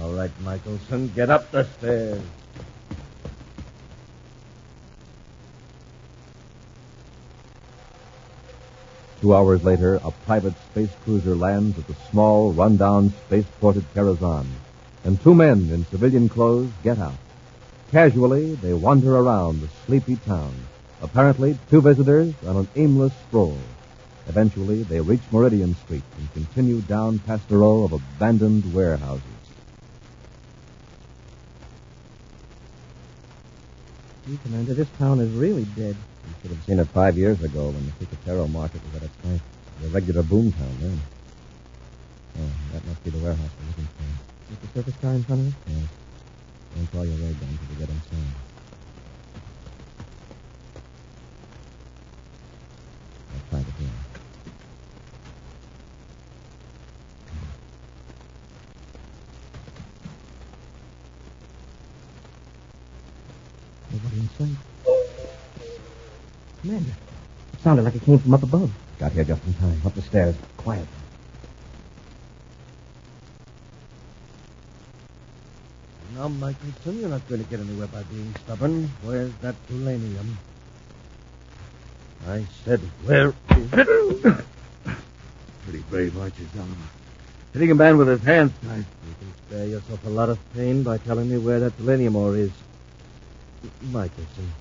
All 0.00 0.14
right, 0.14 0.30
Michelson, 0.40 1.12
get 1.14 1.28
up 1.28 1.50
the 1.50 1.64
stairs. 1.64 2.22
Two 9.24 9.34
hours 9.34 9.64
later, 9.64 9.94
a 10.04 10.10
private 10.26 10.52
space 10.70 10.90
cruiser 11.02 11.34
lands 11.34 11.78
at 11.78 11.86
the 11.86 11.96
small, 12.10 12.52
rundown 12.52 13.08
spaceport 13.24 13.78
at 13.78 13.94
Karazhan, 13.94 14.44
and 15.02 15.18
two 15.18 15.34
men 15.34 15.70
in 15.70 15.86
civilian 15.86 16.28
clothes 16.28 16.68
get 16.82 16.98
out. 16.98 17.16
Casually, 17.90 18.54
they 18.56 18.74
wander 18.74 19.16
around 19.16 19.62
the 19.62 19.68
sleepy 19.86 20.16
town, 20.16 20.52
apparently 21.00 21.56
two 21.70 21.80
visitors 21.80 22.34
on 22.46 22.58
an 22.58 22.68
aimless 22.76 23.14
stroll. 23.26 23.56
Eventually, 24.28 24.82
they 24.82 25.00
reach 25.00 25.22
Meridian 25.32 25.74
Street 25.74 26.04
and 26.18 26.30
continue 26.34 26.82
down 26.82 27.18
past 27.20 27.50
a 27.50 27.56
row 27.56 27.84
of 27.84 27.94
abandoned 27.94 28.74
warehouses. 28.74 29.22
Commander, 34.42 34.74
this 34.74 34.88
town 34.98 35.18
is 35.18 35.32
really 35.32 35.64
dead. 35.74 35.96
You 36.44 36.50
should 36.50 36.56
have 36.58 36.66
seen 36.66 36.78
it 36.78 36.88
five 36.88 37.16
years 37.16 37.42
ago 37.42 37.70
when 37.70 37.86
the 37.86 37.92
Picatero 38.04 38.46
market 38.52 38.82
was 38.84 38.96
at 38.96 39.04
its 39.04 39.16
height. 39.24 39.40
It 39.40 39.84
was 39.84 39.90
a 39.90 39.94
regular 39.94 40.22
boom 40.22 40.52
town 40.52 40.76
then. 40.78 41.00
Oh, 42.38 42.50
that 42.74 42.84
must 42.84 43.02
be 43.02 43.08
the 43.08 43.18
warehouse 43.18 43.48
we're 43.58 43.68
looking 43.68 43.86
for. 43.86 44.04
With 44.50 44.60
the 44.60 44.68
surface 44.78 45.00
car 45.00 45.12
in 45.14 45.24
front 45.24 45.40
of 45.40 45.46
us? 45.46 45.54
Yes. 45.68 45.88
Don't 46.76 46.92
draw 46.92 47.02
your 47.02 47.16
ray 47.16 47.32
down 47.32 47.48
until 47.48 47.68
we 47.70 47.76
get 47.80 47.88
inside. 47.88 48.34
I'll 53.32 53.48
try 53.48 53.60
the 53.60 53.72
door. 53.80 53.88
Nobody 63.92 64.18
in 64.18 64.28
sight. 64.28 64.73
Commander, 67.64 67.80
it 67.80 67.84
sounded 67.84 67.84
like 67.84 67.94
it 67.94 68.04
came 68.04 68.18
from 68.18 68.34
up 68.34 68.42
above. 68.42 68.70
Got 68.98 69.12
here 69.12 69.24
just 69.24 69.46
in 69.46 69.54
time. 69.54 69.80
Up 69.86 69.94
the 69.94 70.02
stairs. 70.02 70.36
Quiet. 70.58 70.86
Now, 76.14 76.28
Michelson, 76.28 77.00
you're 77.00 77.08
not 77.08 77.26
going 77.26 77.42
to 77.42 77.50
get 77.50 77.60
anywhere 77.60 77.86
by 77.86 78.02
being 78.04 78.34
stubborn. 78.44 78.90
Where's 79.02 79.32
that 79.40 79.54
thulanium? 79.68 80.34
I 82.28 82.44
said, 82.64 82.80
where 83.04 83.28
is 83.28 83.72
it? 83.72 84.44
Pretty 85.64 85.84
brave, 85.90 86.18
aren't 86.18 86.38
you, 86.38 86.46
Solomon? 86.54 86.76
Hitting 87.52 87.70
a 87.70 87.74
man 87.74 87.96
with 87.96 88.08
his 88.08 88.22
hands 88.22 88.52
tied. 88.62 88.78
You 88.78 89.14
can 89.18 89.34
spare 89.46 89.66
yourself 89.66 90.04
a 90.04 90.10
lot 90.10 90.28
of 90.28 90.38
pain 90.54 90.82
by 90.82 90.98
telling 90.98 91.30
me 91.30 91.38
where 91.38 91.60
that 91.60 91.76
thulanium 91.78 92.14
ore 92.14 92.36
is. 92.36 92.50
Michelson, 93.82 94.52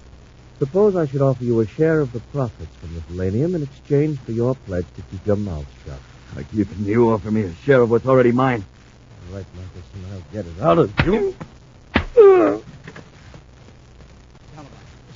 suppose 0.63 0.95
I 0.95 1.05
should 1.05 1.21
offer 1.21 1.43
you 1.43 1.59
a 1.59 1.67
share 1.67 1.99
of 1.99 2.13
the 2.13 2.21
profits 2.21 2.73
from 2.77 2.93
the 2.95 3.01
thulanium 3.01 3.53
in 3.53 3.63
exchange 3.63 4.17
for 4.19 4.31
your 4.31 4.55
pledge 4.55 4.85
to 4.95 5.01
keep 5.11 5.25
your 5.25 5.35
mouth 5.35 5.65
shut. 5.85 5.99
I 6.37 6.43
keep 6.43 6.69
you 6.79 7.11
offer 7.11 7.31
me 7.31 7.41
a 7.41 7.53
share 7.65 7.81
of 7.81 7.91
what's 7.91 8.05
already 8.05 8.31
mine. 8.31 8.63
All 9.29 9.35
right, 9.35 9.45
Michelson, 9.55 10.05
I'll 10.13 10.23
get 10.31 10.45
it 10.45 10.61
out 10.61 10.77
of 10.79 11.05
you. 11.05 11.35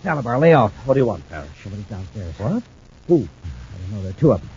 Zalabar, 0.04 0.38
lay 0.38 0.54
off. 0.54 0.74
What 0.86 0.96
do 0.96 1.00
you 1.00 1.06
want, 1.06 1.28
Parrish? 1.30 1.50
Somebody's 1.64 1.86
downstairs. 1.86 2.38
What? 2.40 2.64
Who? 3.08 3.16
I 3.16 3.78
don't 3.80 3.92
know. 3.92 4.02
There 4.02 4.12
are 4.12 4.14
two 4.14 4.32
of 4.34 4.42
them. 4.42 4.50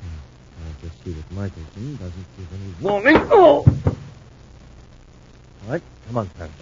Hmm. 0.00 0.66
I'll 0.66 0.88
just 0.88 1.04
see 1.04 1.12
that 1.12 1.32
Michelson 1.32 1.96
doesn't 1.96 2.26
give 2.36 2.46
any 2.52 2.74
warning. 2.80 3.16
Oh! 3.32 3.64
All 5.64 5.72
right, 5.72 5.82
come 6.06 6.16
on, 6.16 6.28
Parrish. 6.28 6.52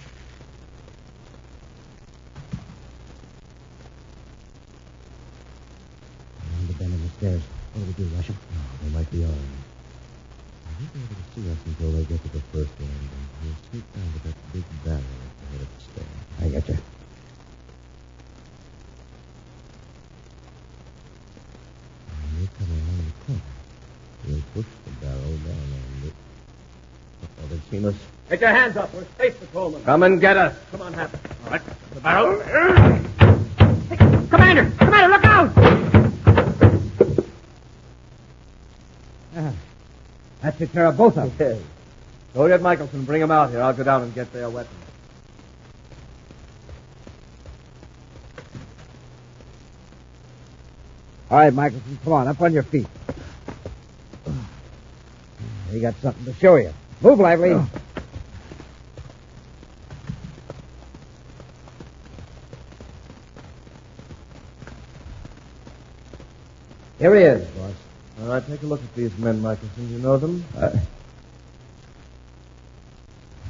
Behind 7.21 7.41
the 7.41 7.41
bend 7.41 7.41
in 7.41 7.41
the 7.41 7.41
stairs. 7.41 7.43
What 7.73 7.81
do 7.81 7.87
we 7.87 7.93
do, 7.93 8.05
Russian? 8.17 8.37
They 8.83 8.91
might 8.91 9.11
be 9.11 9.25
armed. 9.25 9.37
They 9.37 10.73
won't 10.79 10.93
be 10.93 11.01
able 11.01 11.17
to 11.17 11.23
see 11.35 11.45
us 11.51 11.59
until 11.67 11.93
they 11.93 12.05
get 12.05 12.23
to 12.23 12.29
the 12.29 12.41
first 12.53 12.73
landing. 12.81 13.11
We'll 13.43 13.59
sneak 13.71 13.85
down 13.95 14.09
to 14.13 14.19
that 14.29 14.37
big 14.53 14.65
barrel 14.85 15.01
at 15.01 15.05
the 15.41 15.47
head 15.53 15.61
of 15.61 15.69
the 15.75 15.81
stairs. 15.81 16.15
I 16.41 16.49
got 16.49 16.69
you. 16.69 16.79
When 22.07 22.43
you 22.43 22.49
come 22.59 22.71
around 22.71 23.05
the 23.07 23.13
corner, 23.27 23.43
we'll 24.27 24.45
push 24.55 24.71
the 24.85 24.91
barrel 25.05 25.37
down 25.45 25.69
on 25.77 26.09
it. 26.09 26.15
Oh, 27.23 27.47
they've 27.49 27.67
seen 27.71 27.85
us. 27.85 27.95
Get 28.29 28.41
your 28.41 28.51
hands 28.51 28.77
up. 28.77 28.93
We're 28.93 29.05
space 29.05 29.35
patrolmen. 29.37 29.85
Come 29.85 30.03
and 30.03 30.21
get 30.21 30.37
us. 30.37 30.57
Come 30.71 30.83
on, 30.83 30.93
Hap. 30.93 31.11
All 31.45 31.51
right, 31.51 31.63
the 31.95 32.01
barrel. 32.01 32.41
Commander! 34.29 34.65
Commander, 34.79 34.96
that 40.59 40.65
took 40.65 40.73
care 40.73 40.87
of 40.87 40.97
both 40.97 41.17
of 41.17 41.37
them. 41.39 41.49
Okay. 41.51 41.63
Go 42.35 42.49
get 42.49 42.63
Michelson. 42.63 43.05
Bring 43.05 43.23
him 43.23 43.31
out 43.31 43.51
here. 43.51 43.63
I'll 43.63 43.73
go 43.73 43.83
down 43.83 44.03
and 44.03 44.15
get 44.15 44.33
their 44.33 44.49
weapons. 44.51 44.75
All 51.29 51.39
right, 51.39 51.53
Michelson, 51.53 51.99
come 52.05 52.13
on, 52.13 52.29
up 52.29 52.41
on 52.41 52.53
your 52.53 52.63
feet. 52.63 52.87
We 55.73 55.81
got 55.81 55.95
something 56.01 56.25
to 56.25 56.33
show 56.39 56.55
you. 56.55 56.73
Move 57.01 57.19
lively. 57.19 57.61
Here 66.99 67.15
he 67.15 67.23
is. 67.23 67.56
All 68.27 68.33
right, 68.33 68.45
take 68.45 68.61
a 68.65 68.67
look 68.67 68.83
at 68.83 68.93
these 68.97 69.17
men, 69.19 69.41
Michelson. 69.41 69.89
You 69.89 70.01
know 70.01 70.17
them? 70.17 70.45
I 70.57 70.73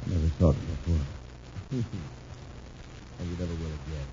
never 0.05 0.29
saw 0.37 0.51
them 0.51 0.67
before. 0.85 1.81
And 3.19 3.31
you 3.31 3.37
never 3.39 3.53
will 3.53 3.71
again. 3.73 4.07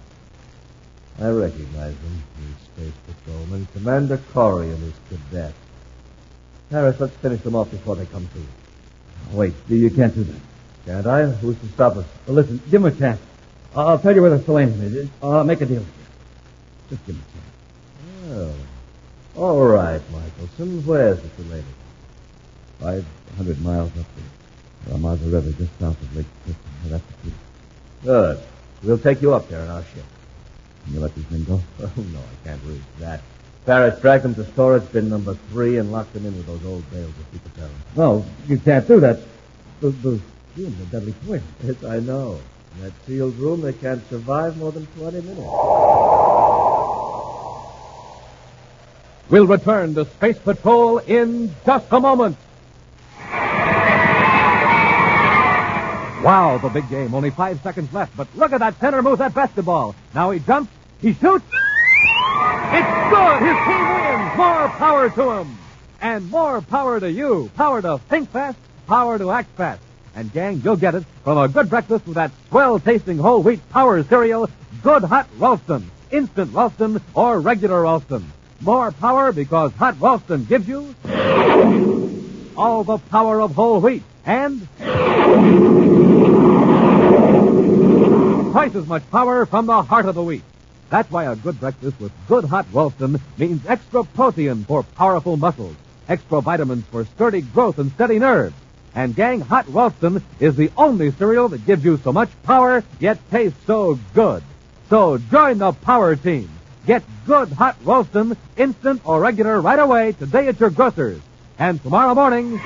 I 1.20 1.28
recognize 1.28 1.94
them, 1.94 2.22
these 2.38 2.56
space 2.88 2.94
patrolmen. 3.06 3.68
Commander 3.74 4.18
Corey 4.32 4.70
and 4.70 4.78
his 4.78 4.94
cadet. 5.10 5.52
Harris, 6.70 6.98
let's 6.98 7.14
finish 7.16 7.42
them 7.42 7.54
off 7.54 7.70
before 7.70 7.96
they 7.96 8.06
come 8.06 8.26
to. 8.26 8.38
you. 8.38 9.36
Wait, 9.36 9.52
you 9.68 9.90
can't 9.90 10.14
do 10.14 10.24
that. 10.24 10.40
Can't 10.86 11.06
I? 11.06 11.26
Who's 11.26 11.58
to 11.58 11.68
stop 11.68 11.96
us? 11.96 12.06
Well, 12.26 12.36
listen, 12.36 12.62
give 12.70 12.82
him 12.82 12.86
a 12.86 12.98
chance. 12.98 13.20
I'll 13.76 13.88
I'll 13.88 13.98
tell 13.98 14.14
you 14.14 14.22
where 14.22 14.30
the 14.30 14.42
thulanium 14.42 14.82
is. 14.82 15.10
I'll 15.22 15.44
make 15.44 15.60
a 15.60 15.66
deal 15.66 15.80
with 15.80 15.88
you. 15.88 16.96
Just 16.96 17.06
give 17.06 17.16
him 17.16 17.22
a 17.28 18.30
chance. 18.32 18.40
Oh. 18.40 18.73
All 19.36 19.64
right, 19.64 20.00
Michelson. 20.12 20.84
Where's 20.86 21.18
the 21.20 21.42
lady? 21.44 21.64
Five 22.80 23.04
hundred 23.36 23.60
miles 23.62 23.90
up 23.98 24.06
the 24.86 24.92
uh, 24.92 24.96
Ramaza 24.96 25.32
River, 25.32 25.50
just 25.52 25.76
south 25.80 26.00
of 26.00 26.16
Lake 26.16 26.26
Clifton. 26.44 26.70
That's 26.86 27.04
the 27.04 27.30
key. 27.30 27.36
Good. 28.04 28.40
We'll 28.82 28.98
take 28.98 29.22
you 29.22 29.34
up 29.34 29.48
there 29.48 29.62
in 29.64 29.68
our 29.70 29.82
ship. 29.82 30.04
Can 30.84 30.94
you 30.94 31.00
let 31.00 31.14
these 31.14 31.28
men 31.30 31.44
go? 31.44 31.60
Oh, 31.80 31.90
no, 31.96 32.18
I 32.18 32.46
can't 32.48 32.60
risk 32.64 32.82
that. 33.00 33.22
Parrish, 33.66 33.98
drag 34.00 34.22
them 34.22 34.34
to 34.34 34.44
storage 34.52 34.90
bin 34.92 35.08
number 35.08 35.34
three 35.50 35.78
and 35.78 35.90
lock 35.90 36.12
them 36.12 36.26
in 36.26 36.36
with 36.36 36.46
those 36.46 36.64
old 36.66 36.88
bales 36.90 37.08
of 37.08 37.32
Picatero. 37.32 37.70
No, 37.96 38.24
you 38.46 38.58
can't 38.58 38.86
do 38.86 39.00
that. 39.00 39.20
Those, 39.80 39.96
those 40.02 40.20
fumes 40.54 40.78
are 40.80 40.84
deadly 40.92 41.14
poison. 41.26 41.44
Yes, 41.64 41.82
I 41.82 41.98
know. 42.00 42.38
In 42.76 42.82
that 42.82 42.92
sealed 43.06 43.36
room, 43.36 43.62
they 43.62 43.72
can't 43.72 44.06
survive 44.10 44.58
more 44.58 44.70
than 44.70 44.86
20 44.98 45.20
minutes. 45.22 45.40
We'll 49.30 49.46
return 49.46 49.94
to 49.94 50.04
Space 50.04 50.38
Patrol 50.38 50.98
in 50.98 51.54
just 51.64 51.86
a 51.90 52.00
moment. 52.00 52.36
Wow, 56.22 56.58
the 56.58 56.70
big 56.70 56.88
game. 56.88 57.14
Only 57.14 57.30
five 57.30 57.60
seconds 57.62 57.92
left. 57.92 58.16
But 58.16 58.28
look 58.34 58.52
at 58.52 58.60
that 58.60 58.80
center 58.80 59.02
move, 59.02 59.18
that 59.18 59.34
basketball. 59.34 59.94
Now 60.14 60.30
he 60.30 60.40
jumps. 60.40 60.72
He 61.00 61.12
shoots. 61.12 61.44
It's 61.44 63.10
good. 63.10 63.42
His 63.42 63.58
team 63.66 63.84
wins. 63.94 64.36
More 64.36 64.68
power 64.68 65.10
to 65.10 65.30
him. 65.32 65.58
And 66.00 66.30
more 66.30 66.62
power 66.62 66.98
to 66.98 67.10
you. 67.10 67.50
Power 67.56 67.82
to 67.82 67.98
think 68.08 68.30
fast. 68.30 68.58
Power 68.86 69.18
to 69.18 69.30
act 69.30 69.50
fast. 69.56 69.82
And 70.14 70.32
gang, 70.32 70.62
you'll 70.64 70.76
get 70.76 70.94
it 70.94 71.04
from 71.24 71.38
a 71.38 71.48
good 71.48 71.68
breakfast 71.68 72.06
with 72.06 72.14
that 72.14 72.30
swell 72.48 72.78
tasting 72.78 73.18
whole 73.18 73.42
wheat 73.42 73.60
power 73.70 74.02
cereal, 74.04 74.48
Good 74.82 75.04
Hot 75.04 75.28
Ralston. 75.38 75.90
Instant 76.10 76.54
Ralston 76.54 77.02
or 77.14 77.40
regular 77.40 77.82
Ralston. 77.82 78.32
More 78.64 78.92
power 78.92 79.30
because 79.30 79.72
Hot 79.74 80.00
Ralston 80.00 80.46
gives 80.46 80.66
you 80.66 80.94
all 82.56 82.82
the 82.82 82.96
power 82.96 83.42
of 83.42 83.54
whole 83.54 83.78
wheat 83.78 84.02
and 84.24 84.66
twice 88.52 88.74
as 88.74 88.86
much 88.86 89.02
power 89.10 89.44
from 89.44 89.66
the 89.66 89.82
heart 89.82 90.06
of 90.06 90.14
the 90.14 90.22
wheat. 90.22 90.42
That's 90.88 91.10
why 91.10 91.24
a 91.24 91.36
good 91.36 91.60
breakfast 91.60 92.00
with 92.00 92.10
good 92.26 92.46
hot 92.46 92.64
Ralston 92.72 93.20
means 93.36 93.66
extra 93.66 94.02
protein 94.02 94.64
for 94.64 94.82
powerful 94.82 95.36
muscles, 95.36 95.76
extra 96.08 96.40
vitamins 96.40 96.86
for 96.86 97.04
sturdy 97.04 97.42
growth 97.42 97.78
and 97.78 97.92
steady 97.92 98.18
nerves. 98.18 98.54
And 98.94 99.14
gang, 99.14 99.42
hot 99.42 99.66
Ralston 99.68 100.22
is 100.40 100.56
the 100.56 100.70
only 100.78 101.10
cereal 101.10 101.48
that 101.48 101.66
gives 101.66 101.84
you 101.84 101.98
so 101.98 102.14
much 102.14 102.30
power 102.44 102.82
yet 102.98 103.18
tastes 103.30 103.58
so 103.66 103.98
good. 104.14 104.42
So 104.88 105.18
join 105.18 105.58
the 105.58 105.72
power 105.72 106.16
team. 106.16 106.48
Get 106.86 107.02
good 107.26 107.50
hot 107.52 107.76
Ralston, 107.84 108.36
instant 108.56 109.00
or 109.04 109.20
regular 109.20 109.60
right 109.60 109.78
away 109.78 110.12
today 110.12 110.48
at 110.48 110.60
your 110.60 110.70
grocer's. 110.70 111.20
And 111.58 111.82
tomorrow 111.82 112.14
morning, 112.14 112.60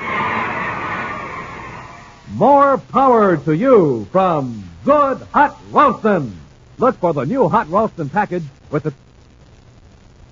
more 2.32 2.78
power 2.78 3.37
to 3.37 3.52
you 3.52 4.08
from 4.10 4.68
Good 4.84 5.18
Hot 5.32 5.56
Ralston. 5.70 6.32
Look 6.78 6.96
for 6.96 7.12
the 7.12 7.25
new 7.25 7.48
Hot 7.48 7.68
Ralston 7.68 8.08
package 8.08 8.44
with 8.70 8.84
the 8.84 8.94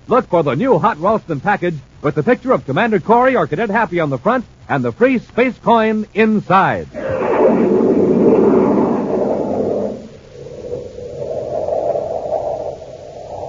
Look 0.07 0.27
for 0.27 0.43
the 0.43 0.55
new 0.55 0.79
Hot 0.79 0.97
Ralston 0.99 1.39
package 1.39 1.75
with 2.01 2.15
the 2.15 2.23
picture 2.23 2.51
of 2.51 2.65
Commander 2.65 2.99
Corey 2.99 3.35
or 3.35 3.47
Cadet 3.47 3.69
Happy 3.69 3.99
on 3.99 4.09
the 4.09 4.17
front 4.17 4.45
and 4.67 4.83
the 4.83 4.91
free 4.91 5.19
space 5.19 5.57
coin 5.59 6.07
inside. 6.13 6.87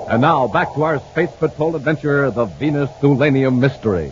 And 0.09 0.23
now, 0.23 0.49
back 0.49 0.73
to 0.73 0.85
our 0.85 1.01
Space 1.11 1.31
Patrol 1.39 1.77
adventure, 1.77 2.31
the 2.31 2.47
Venus 2.47 2.89
Thulanium 3.03 3.59
Mystery. 3.59 4.11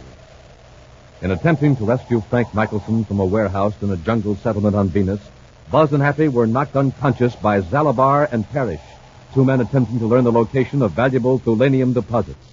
In 1.22 1.30
attempting 1.30 1.74
to 1.76 1.86
rescue 1.86 2.20
Frank 2.20 2.52
Michelson 2.52 3.06
from 3.06 3.18
a 3.18 3.24
warehouse 3.24 3.72
in 3.80 3.90
a 3.90 3.96
jungle 3.96 4.36
settlement 4.36 4.76
on 4.76 4.90
Venus, 4.90 5.20
Buzz 5.70 5.94
and 5.94 6.02
Happy 6.02 6.28
were 6.28 6.46
knocked 6.46 6.76
unconscious 6.76 7.34
by 7.36 7.62
Zalabar 7.62 8.28
and 8.30 8.46
Parrish, 8.50 8.82
two 9.32 9.42
men 9.42 9.62
attempting 9.62 9.98
to 10.00 10.06
learn 10.06 10.24
the 10.24 10.30
location 10.30 10.82
of 10.82 10.92
valuable 10.92 11.38
thulanium 11.38 11.94
deposits. 11.94 12.46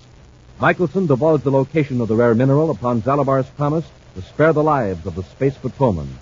Michelson 0.61 1.05
divulged 1.05 1.43
the 1.43 1.51
location 1.51 1.99
of 1.99 2.07
the 2.07 2.15
rare 2.15 2.35
mineral 2.35 2.71
upon 2.71 3.01
Zalabar's 3.01 3.49
promise 3.57 3.85
to 4.15 4.21
spare 4.21 4.53
the 4.53 4.63
lives 4.63 5.05
of 5.05 5.15
the 5.15 5.23
space 5.23 5.57
patrolmen. 5.57 6.17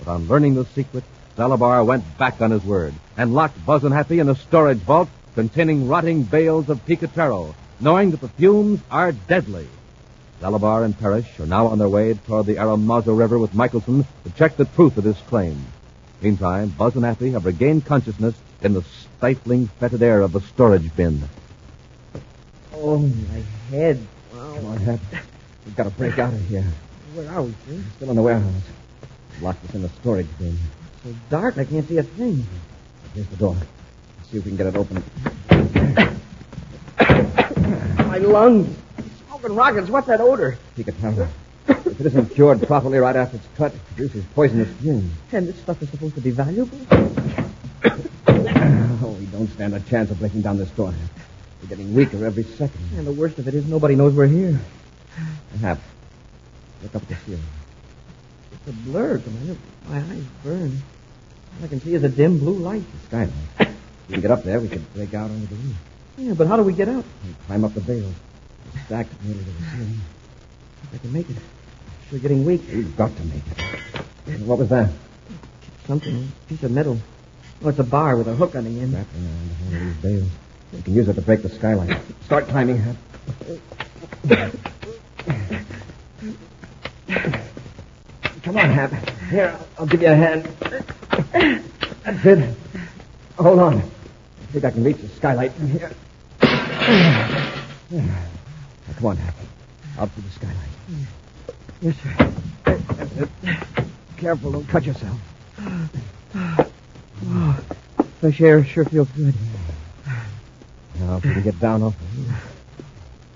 But 0.00 0.10
on 0.10 0.28
learning 0.28 0.56
the 0.56 0.66
secret, 0.66 1.04
Zalabar 1.38 1.86
went 1.86 2.18
back 2.18 2.42
on 2.42 2.50
his 2.50 2.64
word 2.64 2.92
and 3.16 3.34
locked 3.34 3.64
Buzz 3.64 3.82
and 3.82 3.94
Happy 3.94 4.18
in 4.18 4.28
a 4.28 4.34
storage 4.34 4.80
vault 4.80 5.08
containing 5.36 5.86
rotting 5.86 6.22
bales 6.22 6.70
of 6.70 6.84
Picatero, 6.86 7.54
knowing 7.78 8.10
that 8.10 8.22
the 8.22 8.28
fumes 8.30 8.80
are 8.90 9.12
deadly. 9.12 9.68
Zalabar 10.40 10.84
and 10.84 10.98
Parrish 10.98 11.38
are 11.38 11.46
now 11.46 11.66
on 11.66 11.78
their 11.78 11.90
way 11.90 12.14
toward 12.14 12.46
the 12.46 12.56
Aramazo 12.56 13.16
River 13.16 13.38
with 13.38 13.54
Michelson 13.54 14.06
to 14.24 14.30
check 14.30 14.56
the 14.56 14.64
truth 14.64 14.96
of 14.96 15.04
this 15.04 15.20
claim. 15.28 15.62
Meantime, 16.22 16.70
Buzz 16.70 16.96
and 16.96 17.04
Happy 17.04 17.30
have 17.32 17.44
regained 17.44 17.84
consciousness 17.84 18.34
in 18.62 18.72
the 18.72 18.82
stifling, 18.82 19.68
fetid 19.78 20.02
air 20.02 20.22
of 20.22 20.32
the 20.32 20.40
storage 20.40 20.94
bin. 20.96 21.22
Oh, 22.72 22.98
my 22.98 23.42
head. 23.70 24.00
Wow. 24.34 24.54
Come 24.54 24.66
on, 24.66 24.76
Hap. 24.78 25.00
We've 25.66 25.76
got 25.76 25.84
to 25.84 25.90
break 25.90 26.18
out 26.18 26.32
of 26.32 26.48
here. 26.48 26.64
Where 27.14 27.30
are 27.30 27.42
we, 27.42 27.54
sir? 27.66 27.82
Still 27.96 28.10
in 28.10 28.16
the 28.16 28.22
warehouse. 28.22 28.62
Locked 29.42 29.64
us 29.66 29.74
in 29.74 29.82
the 29.82 29.90
storage 30.00 30.28
bin. 30.38 30.56
It's 31.04 31.04
So 31.04 31.14
dark, 31.28 31.58
I 31.58 31.64
can't 31.66 31.86
see 31.86 31.98
a 31.98 32.02
thing. 32.02 32.46
Here's 33.14 33.26
the 33.26 33.36
door. 33.36 33.56
See 34.30 34.38
if 34.38 34.44
we 34.44 34.50
can 34.50 34.56
get 34.56 34.66
it 34.66 34.76
open. 34.76 35.02
My 38.08 38.18
lungs. 38.18 38.76
Smoking 39.28 39.54
rockets. 39.54 39.88
What's 39.88 40.08
that 40.08 40.20
odor? 40.20 40.58
Picatero. 40.76 41.28
if 41.68 42.00
it 42.00 42.06
isn't 42.06 42.34
cured 42.34 42.60
properly 42.66 42.98
right 42.98 43.14
after 43.14 43.36
it's 43.36 43.46
cut, 43.56 43.72
it 43.72 43.80
produces 43.88 44.24
poisonous 44.34 44.68
fumes. 44.80 45.12
And 45.32 45.46
this 45.46 45.56
stuff 45.60 45.80
is 45.82 45.90
supposed 45.90 46.14
to 46.16 46.20
be 46.20 46.30
valuable? 46.30 46.78
Oh, 49.02 49.14
we 49.20 49.26
don't 49.26 49.46
stand 49.48 49.74
a 49.74 49.80
chance 49.80 50.10
of 50.10 50.18
breaking 50.18 50.40
down 50.40 50.56
this 50.56 50.70
door. 50.70 50.92
We're 51.62 51.68
getting 51.68 51.94
weaker 51.94 52.24
every 52.24 52.44
second. 52.44 52.80
And 52.96 53.06
the 53.06 53.12
worst 53.12 53.38
of 53.38 53.46
it 53.46 53.54
is 53.54 53.66
nobody 53.66 53.94
knows 53.94 54.14
we're 54.14 54.26
here. 54.26 54.58
Hap, 55.60 55.78
look 56.82 56.94
up 56.94 57.02
at 57.02 57.08
the 57.08 57.16
ceiling. 57.26 57.42
It's 58.52 58.68
a 58.68 58.72
blur, 58.72 59.18
Commander. 59.18 59.56
My 59.88 59.98
eyes 59.98 60.24
burn. 60.42 60.82
All 61.58 61.64
I 61.64 61.68
can 61.68 61.80
see 61.80 61.94
is 61.94 62.02
a 62.04 62.08
dim 62.08 62.38
blue 62.38 62.54
light. 62.54 62.84
The 62.90 62.98
skylight. 63.06 63.65
We 64.08 64.14
can 64.14 64.22
get 64.22 64.30
up 64.30 64.44
there, 64.44 64.60
we 64.60 64.68
could 64.68 64.94
break 64.94 65.14
out 65.14 65.30
onto 65.30 65.46
the 65.46 65.56
roof. 65.56 65.76
Yeah, 66.18 66.34
but 66.34 66.46
how 66.46 66.56
do 66.56 66.62
we 66.62 66.72
get 66.72 66.88
out? 66.88 67.04
And 67.24 67.46
climb 67.46 67.64
up 67.64 67.74
the 67.74 67.80
bales. 67.80 68.14
They're 68.72 68.84
stacked 68.86 69.24
nearly 69.24 69.44
to 69.44 69.50
the 69.50 69.62
ceiling. 69.72 70.00
If 70.84 70.94
I 70.94 70.98
can 70.98 71.12
make 71.12 71.28
it. 71.28 71.36
We're 72.12 72.18
getting 72.20 72.44
weak. 72.44 72.62
We've 72.72 72.96
got 72.96 73.16
to 73.16 73.24
make 73.24 73.42
it. 73.46 74.40
What 74.42 74.58
was 74.58 74.68
that? 74.68 74.90
Something. 75.86 76.32
A 76.44 76.48
piece 76.48 76.62
of 76.62 76.70
metal. 76.70 76.98
Oh, 77.64 77.68
it's 77.68 77.78
a 77.78 77.84
bar 77.84 78.16
with 78.16 78.28
a 78.28 78.34
hook 78.34 78.54
on 78.54 78.64
the 78.64 78.80
end. 78.80 78.94
Wrapped 78.94 79.12
around 79.14 79.24
uh, 79.26 79.64
one 79.64 79.74
of 79.74 80.02
these 80.02 80.02
bales. 80.02 80.30
We 80.72 80.82
can 80.82 80.94
use 80.94 81.08
it 81.08 81.14
to 81.14 81.22
break 81.22 81.42
the 81.42 81.48
skylight. 81.48 81.98
Start 82.24 82.46
climbing, 82.48 82.78
Hap. 82.78 82.96
Come 88.42 88.56
on, 88.56 88.70
Hap. 88.70 88.92
Here, 89.30 89.58
I'll 89.78 89.86
give 89.86 90.02
you 90.02 90.08
a 90.08 90.14
hand. 90.14 90.44
That's 92.04 92.24
it. 92.24 92.56
Hold 93.38 93.58
on. 93.58 93.90
I 94.46 94.52
think 94.52 94.64
I 94.64 94.70
can 94.70 94.84
reach 94.84 94.98
the 94.98 95.08
skylight 95.08 95.52
from 95.52 95.68
here. 95.68 95.90
Now, 97.90 98.14
come 98.96 99.06
on, 99.06 99.16
Hap. 99.16 99.34
Out 99.98 100.10
through 100.12 100.22
the 100.22 100.30
skylight. 100.30 100.70
Yes, 101.82 101.96
sir. 102.02 102.12
Careful, 104.16 104.52
don't 104.52 104.68
cut 104.68 104.84
yourself. 104.84 105.18
Oh, 107.28 107.60
fresh 108.20 108.40
air 108.40 108.64
sure 108.64 108.84
feels 108.84 109.08
good. 109.10 109.34
Now, 111.00 111.16
if 111.16 111.24
we 111.24 111.32
can 111.32 111.42
get 111.42 111.58
down 111.58 111.82
off. 111.82 111.96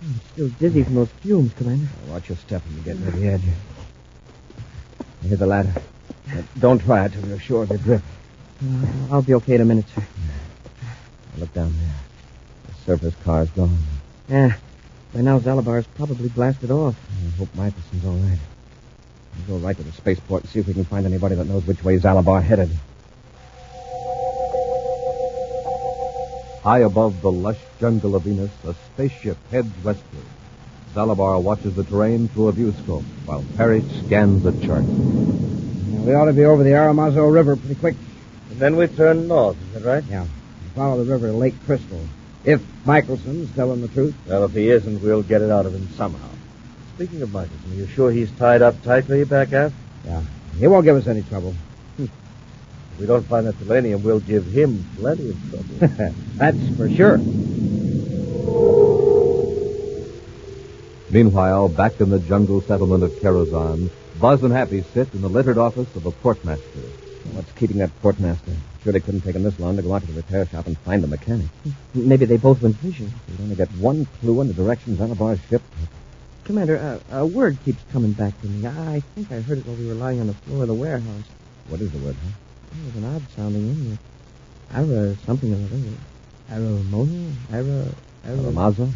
I'm 0.02 0.20
still 0.32 0.48
dizzy 0.60 0.84
from 0.84 0.94
those 0.94 1.10
fumes, 1.20 1.52
Commander. 1.54 1.88
Now, 2.06 2.12
watch 2.14 2.28
your 2.28 2.38
step 2.38 2.62
when 2.66 2.76
you 2.76 2.82
get 2.82 2.98
near 3.00 3.10
the 3.10 3.28
edge. 3.28 3.42
Here's 5.22 5.38
the 5.38 5.46
ladder. 5.46 5.74
Don't 6.58 6.78
try 6.80 7.06
it 7.06 7.12
till 7.12 7.26
you're 7.26 7.40
sure 7.40 7.64
of 7.64 7.70
your 7.70 7.78
grip. 7.78 8.02
Uh, 8.62 8.86
I'll 9.10 9.22
be 9.22 9.34
okay 9.34 9.56
in 9.56 9.60
a 9.60 9.64
minute, 9.64 9.86
sir. 9.94 10.06
Look 11.38 11.54
down 11.54 11.72
there. 11.78 11.94
The 12.68 12.74
surface 12.84 13.14
car's 13.24 13.50
gone. 13.50 13.78
Yeah. 14.28 14.56
By 15.14 15.22
now, 15.22 15.38
Zalabar's 15.38 15.86
probably 15.96 16.28
blasted 16.28 16.70
off. 16.70 16.96
I 17.10 17.38
hope 17.38 17.48
Michelson's 17.54 18.04
all 18.04 18.14
right. 18.14 18.38
We'll 19.48 19.58
go 19.58 19.66
right 19.66 19.76
to 19.76 19.82
the 19.82 19.92
spaceport 19.92 20.42
and 20.42 20.50
see 20.50 20.60
if 20.60 20.66
we 20.66 20.74
can 20.74 20.84
find 20.84 21.06
anybody 21.06 21.34
that 21.34 21.46
knows 21.46 21.66
which 21.66 21.82
way 21.82 21.98
Zalabar 21.98 22.42
headed. 22.42 22.70
High 26.62 26.80
above 26.80 27.22
the 27.22 27.30
lush 27.32 27.58
jungle 27.80 28.14
of 28.14 28.24
Venus, 28.24 28.50
a 28.64 28.74
spaceship 28.74 29.38
heads 29.50 29.72
westward. 29.82 30.24
Zalabar 30.94 31.40
watches 31.42 31.74
the 31.74 31.84
terrain 31.84 32.28
through 32.28 32.48
a 32.48 32.52
viewscope, 32.52 33.04
while 33.24 33.44
Parrish 33.56 33.84
scans 34.04 34.42
the 34.42 34.52
chart. 34.66 34.84
We 34.84 36.14
ought 36.14 36.26
to 36.26 36.32
be 36.32 36.44
over 36.44 36.62
the 36.62 36.70
Aramazo 36.70 37.32
River 37.32 37.56
pretty 37.56 37.76
quick. 37.76 37.94
And 38.50 38.58
then 38.58 38.76
we 38.76 38.88
turn 38.88 39.26
north, 39.26 39.56
is 39.68 39.82
that 39.82 39.88
right? 39.88 40.04
Yeah. 40.10 40.26
Follow 40.74 41.02
the 41.02 41.10
river 41.10 41.28
to 41.28 41.32
Lake 41.32 41.54
Crystal. 41.66 42.00
If 42.44 42.62
Michelson's 42.86 43.54
telling 43.54 43.82
the 43.82 43.88
truth. 43.88 44.14
Well, 44.26 44.44
if 44.44 44.52
he 44.52 44.70
isn't, 44.70 45.02
we'll 45.02 45.22
get 45.22 45.42
it 45.42 45.50
out 45.50 45.66
of 45.66 45.74
him 45.74 45.88
somehow. 45.96 46.28
Speaking 46.94 47.22
of 47.22 47.32
Michelson, 47.32 47.72
are 47.72 47.74
you 47.74 47.86
sure 47.86 48.10
he's 48.10 48.30
tied 48.32 48.62
up 48.62 48.82
tightly 48.82 49.24
back 49.24 49.52
aft? 49.52 49.74
Yeah. 50.04 50.22
He 50.58 50.66
won't 50.66 50.84
give 50.84 50.96
us 50.96 51.06
any 51.06 51.22
trouble. 51.22 51.54
If 52.92 53.00
we 53.00 53.06
don't 53.06 53.26
find 53.26 53.46
that 53.46 53.54
thulanium, 53.54 54.02
we'll 54.02 54.20
give 54.20 54.44
him 54.44 54.84
plenty 54.98 55.30
of 55.30 55.36
trouble. 55.48 56.14
That's 56.34 56.76
for 56.76 56.90
sure. 56.90 57.16
Meanwhile, 61.10 61.70
back 61.70 61.98
in 62.00 62.10
the 62.10 62.18
jungle 62.18 62.60
settlement 62.60 63.02
of 63.02 63.12
Karazan, 63.12 63.90
Buzz 64.20 64.42
and 64.42 64.52
Happy 64.52 64.82
sit 64.92 65.14
in 65.14 65.22
the 65.22 65.30
littered 65.30 65.56
office 65.56 65.88
of 65.96 66.04
a 66.04 66.12
portmaster. 66.12 67.09
What's 67.32 67.52
keeping 67.52 67.78
that 67.78 67.90
portmaster? 68.02 68.54
Surely 68.82 69.00
couldn't 69.00 69.20
take 69.20 69.36
him 69.36 69.42
this 69.42 69.58
long 69.60 69.76
to 69.76 69.82
go 69.82 69.94
out 69.94 70.00
to 70.02 70.06
the 70.08 70.14
repair 70.14 70.46
shop 70.46 70.66
and 70.66 70.78
find 70.78 71.02
the 71.02 71.06
mechanic. 71.06 71.48
Maybe 71.94 72.24
they 72.24 72.38
both 72.38 72.62
went 72.62 72.76
fishing. 72.78 73.12
We'd 73.28 73.40
only 73.40 73.56
get 73.56 73.70
one 73.72 74.06
clue 74.20 74.40
in 74.40 74.48
the 74.48 74.54
direction 74.54 74.96
Zalabar's 74.96 75.40
ship. 75.48 75.62
Commander, 76.44 76.78
uh, 77.10 77.18
a 77.18 77.26
word 77.26 77.58
keeps 77.64 77.82
coming 77.92 78.12
back 78.12 78.40
to 78.40 78.48
me. 78.48 78.66
I, 78.66 79.00
think 79.14 79.30
I 79.30 79.40
heard 79.40 79.58
it 79.58 79.66
while 79.66 79.76
we 79.76 79.86
were 79.86 79.94
lying 79.94 80.20
on 80.20 80.28
the 80.28 80.34
floor 80.34 80.62
of 80.62 80.68
the 80.68 80.74
warehouse. 80.74 81.24
What 81.68 81.80
is 81.80 81.92
the 81.92 81.98
word, 81.98 82.16
huh? 82.24 82.30
It 82.72 82.86
was 82.86 82.96
an 82.96 83.14
odd 83.14 83.22
sounding 83.36 83.68
in 83.68 83.98
Ara 84.72 85.16
something 85.26 85.52
or 85.52 85.66
other. 85.66 86.62
Aramona? 86.62 87.32
Ara... 87.52 87.94
Ara... 88.24 88.36
Aramazo? 88.36 88.90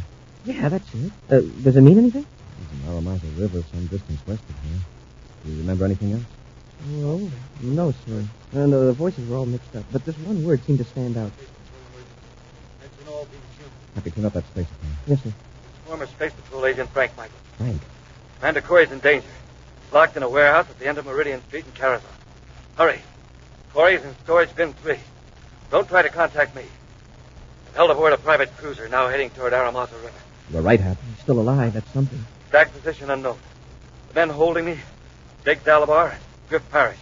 Yeah, 0.44 0.68
that's 0.68 0.94
it. 0.94 1.12
Uh, 1.30 1.40
does 1.62 1.76
it 1.76 1.80
mean 1.82 1.98
anything? 1.98 2.26
There's 2.58 2.98
an 2.98 3.04
Aramazo 3.04 3.38
River 3.38 3.62
some 3.70 3.86
distance 3.86 4.20
west 4.26 4.42
of 4.48 4.56
here. 4.64 4.80
Do 5.44 5.52
you 5.52 5.58
remember 5.58 5.84
anything 5.84 6.12
else? 6.14 6.24
Well, 6.86 7.30
no, 7.62 7.94
sir. 8.06 8.24
Uh, 8.54 8.66
the 8.66 8.92
voices 8.92 9.28
were 9.28 9.36
all 9.36 9.46
mixed 9.46 9.74
up, 9.74 9.84
but 9.90 10.04
this 10.04 10.18
one 10.18 10.44
word 10.44 10.62
seemed 10.64 10.78
to 10.78 10.84
stand 10.84 11.16
out. 11.16 11.32
Happy, 13.94 14.10
turn 14.10 14.24
up 14.24 14.32
that 14.34 14.44
space 14.46 14.66
Yes, 15.06 15.22
sir. 15.22 15.32
Former 15.86 16.06
Space 16.06 16.32
Patrol 16.32 16.66
agent 16.66 16.90
Frank 16.90 17.16
Michael. 17.16 17.36
Frank. 17.56 17.80
Commander 18.38 18.60
Corey's 18.60 18.92
in 18.92 18.98
danger. 18.98 19.28
Locked 19.92 20.16
in 20.16 20.22
a 20.22 20.28
warehouse 20.28 20.68
at 20.68 20.78
the 20.78 20.86
end 20.86 20.98
of 20.98 21.06
Meridian 21.06 21.42
Street 21.46 21.64
in 21.64 21.72
Karazan. 21.72 22.02
Hurry. 22.76 23.00
Corey's 23.72 24.04
in 24.04 24.14
storage 24.24 24.54
bin 24.54 24.72
three. 24.74 24.98
Don't 25.70 25.88
try 25.88 26.02
to 26.02 26.10
contact 26.10 26.54
me. 26.54 26.62
I'm 27.68 27.74
held 27.74 27.90
aboard 27.92 28.12
a 28.12 28.18
private 28.18 28.54
cruiser 28.58 28.88
now 28.88 29.08
heading 29.08 29.30
toward 29.30 29.52
Aramazo 29.52 29.92
River. 30.02 30.12
You're 30.50 30.62
right, 30.62 30.80
Hap. 30.80 30.98
He's 31.14 31.22
still 31.22 31.40
alive. 31.40 31.72
That's 31.72 31.90
something. 31.92 32.24
Exact 32.46 32.74
position 32.74 33.10
unknown. 33.10 33.38
The 34.08 34.14
men 34.14 34.30
holding 34.30 34.66
me, 34.66 34.78
Jake 35.44 35.64
Zalabar 35.64 36.14
and 36.54 36.62
Griff 36.62 36.72
Parrish. 36.72 36.98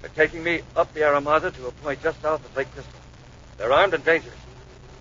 They're 0.00 0.10
taking 0.10 0.42
me 0.42 0.62
up 0.76 0.92
the 0.94 1.00
Aramazo 1.00 1.54
to 1.54 1.66
a 1.66 1.72
point 1.72 2.02
just 2.02 2.20
south 2.22 2.44
of 2.44 2.56
Lake 2.56 2.72
Crystal. 2.72 2.92
They're 3.58 3.72
armed 3.72 3.94
and 3.94 4.04
dangerous. 4.04 4.34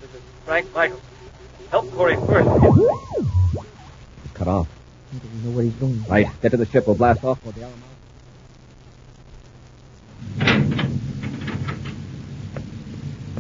This 0.02 0.14
is 0.14 0.22
Frank 0.46 0.74
Michael. 0.74 1.02
Help 1.72 1.92
Corey 1.92 2.16
first. 2.16 2.50
Cut 4.34 4.48
off. 4.48 4.68
He 5.12 5.20
doesn't 5.20 5.46
know 5.46 5.52
where 5.52 5.64
he's 5.64 5.74
going. 5.74 6.04
Right. 6.08 6.28
Get 6.42 6.52
to 6.52 6.58
the 6.58 6.66
ship. 6.66 6.88
We'll 6.88 6.96
blast 6.96 7.24
off 7.24 7.42
for 7.42 7.52
the 7.52 7.64
Alamo. 7.64 7.86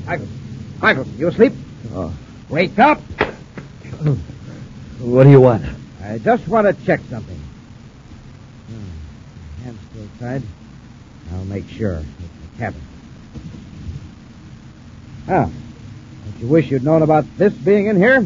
Michael. 0.05 0.27
Michael, 0.81 1.07
you 1.17 1.27
asleep? 1.27 1.53
Oh. 1.91 2.13
Wake 2.49 2.79
up. 2.79 2.99
What 4.99 5.23
do 5.23 5.29
you 5.29 5.41
want? 5.41 5.63
I 6.03 6.17
just 6.17 6.47
want 6.47 6.67
to 6.67 6.85
check 6.85 7.01
something. 7.09 7.39
Hmm. 8.67 8.98
Hand's 9.63 9.81
still 9.91 10.07
tied. 10.19 10.43
I'll 11.31 11.45
make 11.45 11.67
sure. 11.69 11.97
It's 11.97 12.07
the 12.51 12.57
cabin. 12.57 12.81
Ah. 15.27 15.49
Don't 16.25 16.39
you 16.39 16.47
wish 16.47 16.71
you'd 16.71 16.83
known 16.83 17.01
about 17.01 17.25
this 17.37 17.53
being 17.53 17.87
in 17.87 17.97
here? 17.97 18.21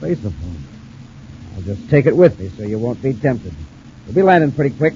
Spaceophone. 0.00 0.60
I'll 1.56 1.62
just 1.62 1.88
take 1.90 2.06
it 2.06 2.16
with 2.16 2.38
me 2.38 2.50
so 2.56 2.62
you 2.62 2.78
won't 2.78 3.02
be 3.02 3.12
tempted. 3.14 3.54
We'll 4.06 4.14
be 4.14 4.22
landing 4.22 4.52
pretty 4.52 4.76
quick. 4.76 4.94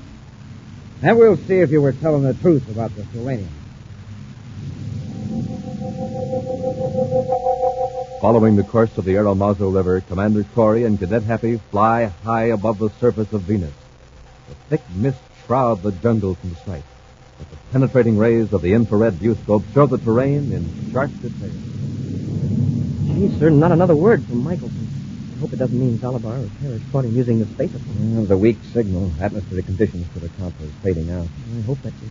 Then 1.00 1.18
we'll 1.18 1.36
see 1.36 1.56
if 1.56 1.70
you 1.70 1.82
were 1.82 1.92
telling 1.92 2.22
the 2.22 2.34
truth 2.34 2.70
about 2.70 2.94
the 2.94 3.02
Thulanium. 3.02 3.48
Following 8.20 8.54
the 8.54 8.62
course 8.62 8.96
of 8.96 9.04
the 9.04 9.14
Aramazo 9.14 9.74
River, 9.74 10.00
Commander 10.02 10.44
Corey 10.54 10.84
and 10.84 10.96
Cadet 10.96 11.24
Happy 11.24 11.56
fly 11.72 12.04
high 12.04 12.44
above 12.44 12.78
the 12.78 12.90
surface 13.00 13.32
of 13.32 13.42
Venus. 13.42 13.74
The 14.48 14.54
thick 14.76 14.82
mist 14.94 15.18
shrouds 15.46 15.82
the 15.82 15.92
jungle 15.92 16.34
from 16.34 16.54
sight, 16.66 16.84
but 17.38 17.50
the 17.50 17.56
penetrating 17.72 18.16
rays 18.18 18.52
of 18.52 18.62
the 18.62 18.72
infrared 18.72 19.14
viewscope 19.14 19.64
show 19.74 19.86
the 19.86 19.98
terrain 19.98 20.52
in 20.52 20.92
sharp 20.92 21.10
detail. 21.20 21.50
Gee, 23.14 23.38
sir, 23.38 23.50
not 23.50 23.72
another 23.72 23.94
word 23.96 24.24
from 24.24 24.44
Michelson. 24.44 24.88
I 25.34 25.40
hope 25.40 25.52
it 25.52 25.58
doesn't 25.58 25.78
mean 25.78 25.98
Zalabar 25.98 26.44
or 26.44 26.50
Parrish 26.60 26.82
caught 26.92 27.04
him 27.04 27.16
using 27.16 27.40
the 27.40 27.46
spaceophone. 27.46 28.14
Well, 28.14 28.24
the 28.24 28.36
weak 28.36 28.58
signal. 28.72 29.10
Atmospheric 29.20 29.66
conditions 29.66 30.06
could 30.14 30.24
account 30.24 30.54
for 30.54 30.62
his 30.62 30.72
fading 30.82 31.10
out. 31.10 31.26
I 31.26 31.60
hope 31.62 31.78
that's 31.82 31.96
it. 32.02 32.10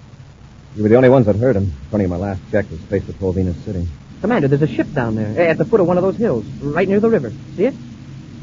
You 0.76 0.84
were 0.84 0.90
the 0.90 0.96
only 0.96 1.10
ones 1.10 1.26
that 1.26 1.36
heard 1.36 1.56
him. 1.56 1.74
To 1.92 2.08
my 2.08 2.16
last 2.18 2.42
check, 2.52 2.70
was 2.70 2.80
Space 2.82 3.04
Patrol 3.06 3.34
Venus 3.34 3.58
City. 3.66 3.88
Commander, 4.22 4.48
there's 4.48 4.62
a 4.62 4.74
ship 4.74 4.94
down 4.94 5.16
there 5.16 5.34
eh, 5.40 5.50
at 5.50 5.58
the 5.58 5.66
foot 5.66 5.80
of 5.80 5.88
one 5.88 5.98
of 5.98 6.04
those 6.04 6.16
hills, 6.16 6.46
right 6.62 6.88
near 6.88 7.00
the 7.00 7.10
river. 7.10 7.34
See 7.56 7.66
it? 7.66 7.74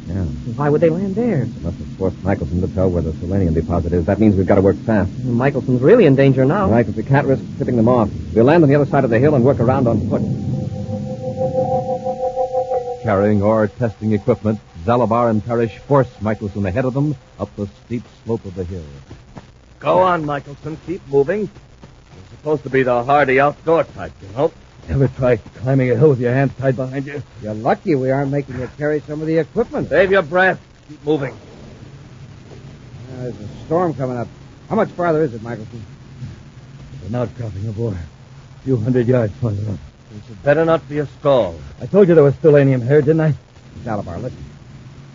Yeah. 0.09 0.25
Why 0.57 0.71
would 0.71 0.81
they 0.81 0.89
land 0.89 1.15
there? 1.15 1.43
It 1.43 1.63
must 1.63 1.77
have 1.77 1.87
forced 1.99 2.25
Michelson 2.25 2.63
to 2.63 2.69
tell 2.69 2.89
where 2.89 3.03
the 3.03 3.13
thulanium 3.13 3.53
deposit 3.53 3.93
is. 3.93 4.07
That 4.07 4.19
means 4.19 4.37
we've 4.37 4.47
got 4.47 4.55
to 4.55 4.63
work 4.63 4.77
fast. 4.77 5.13
Michelson's 5.23 5.83
really 5.83 6.07
in 6.07 6.17
danger 6.17 6.47
now. 6.47 6.65
All 6.65 6.71
right, 6.71 6.87
but 6.87 6.95
we 6.95 7.03
can't 7.03 7.27
risk 7.27 7.43
tipping 7.59 7.77
them 7.77 7.89
off. 7.89 8.09
We'll 8.35 8.47
land 8.47 8.63
on 8.63 8.71
the 8.71 8.75
other 8.75 8.87
side 8.87 9.05
of 9.05 9.11
the 9.11 9.19
hill 9.19 9.35
and 9.35 9.45
work 9.45 9.61
around 9.61 9.87
on 9.87 10.01
foot. 10.09 10.23
Carrying 13.03 13.43
ore 13.43 13.69
testing 13.69 14.13
equipment, 14.13 14.61
Zalabar 14.85 15.29
and 15.29 15.45
Parrish 15.45 15.77
force 15.79 16.09
Michelson 16.23 16.65
ahead 16.65 16.87
of 16.87 16.95
them 16.95 17.15
up 17.39 17.55
the 17.57 17.69
steep 17.85 18.03
slope 18.25 18.45
of 18.47 18.55
the 18.55 18.65
hill. 18.65 18.85
Go 19.79 19.99
on, 19.99 20.25
Michelson. 20.25 20.79
Keep 20.87 21.07
moving. 21.09 21.41
You're 21.41 22.29
supposed 22.31 22.63
to 22.63 22.71
be 22.71 22.83
the 22.83 23.05
hardy 23.05 23.41
outdoor 23.41 23.85
type, 23.85 24.13
you 24.23 24.29
know. 24.37 24.53
Ever 24.89 25.09
try 25.09 25.37
climbing 25.37 25.91
a 25.91 25.97
hill 25.97 26.11
with 26.11 26.21
your 26.21 26.33
hands 26.33 26.53
tied 26.59 26.77
behind 26.77 27.07
you? 27.07 27.23
You're 27.43 27.55
lucky 27.55 27.95
we 27.95 28.11
aren't 28.11 28.31
making 28.31 28.59
you 28.59 28.71
carry 28.79 29.01
some 29.01 29.21
of 29.21 29.27
the 29.27 29.37
equipment. 29.37 29.91
Save 29.91 30.11
your 30.11 30.23
breath. 30.23 30.59
Keep 30.89 31.05
moving. 31.05 31.35
Uh, 31.35 33.23
there's 33.23 33.39
a 33.39 33.49
storm 33.67 33.93
coming 33.93 34.17
up. 34.17 34.29
How 34.71 34.77
much 34.77 34.89
farther 34.91 35.23
is 35.23 35.35
it, 35.35 35.43
Michelson? 35.43 35.85
An 37.07 37.15
outcropping 37.15 37.67
of 37.67 37.79
ore. 37.79 37.93
A 37.93 38.65
few 38.65 38.79
hundred 38.79 39.07
yards 39.07 39.33
farther 39.35 39.61
up. 39.73 39.79
This 40.11 40.27
had 40.27 40.43
better 40.43 40.65
not 40.65 40.89
be 40.89 40.99
a 40.99 41.07
stall. 41.07 41.61
I 41.83 41.87
told 41.87 42.09
you 42.09 42.15
there 42.15 42.25
was 42.25 42.35
thulanium 42.37 42.83
here, 42.87 43.03
didn't 43.03 43.21
I? 43.21 43.35
Zalabar, 43.85 44.23
listen. 44.23 44.45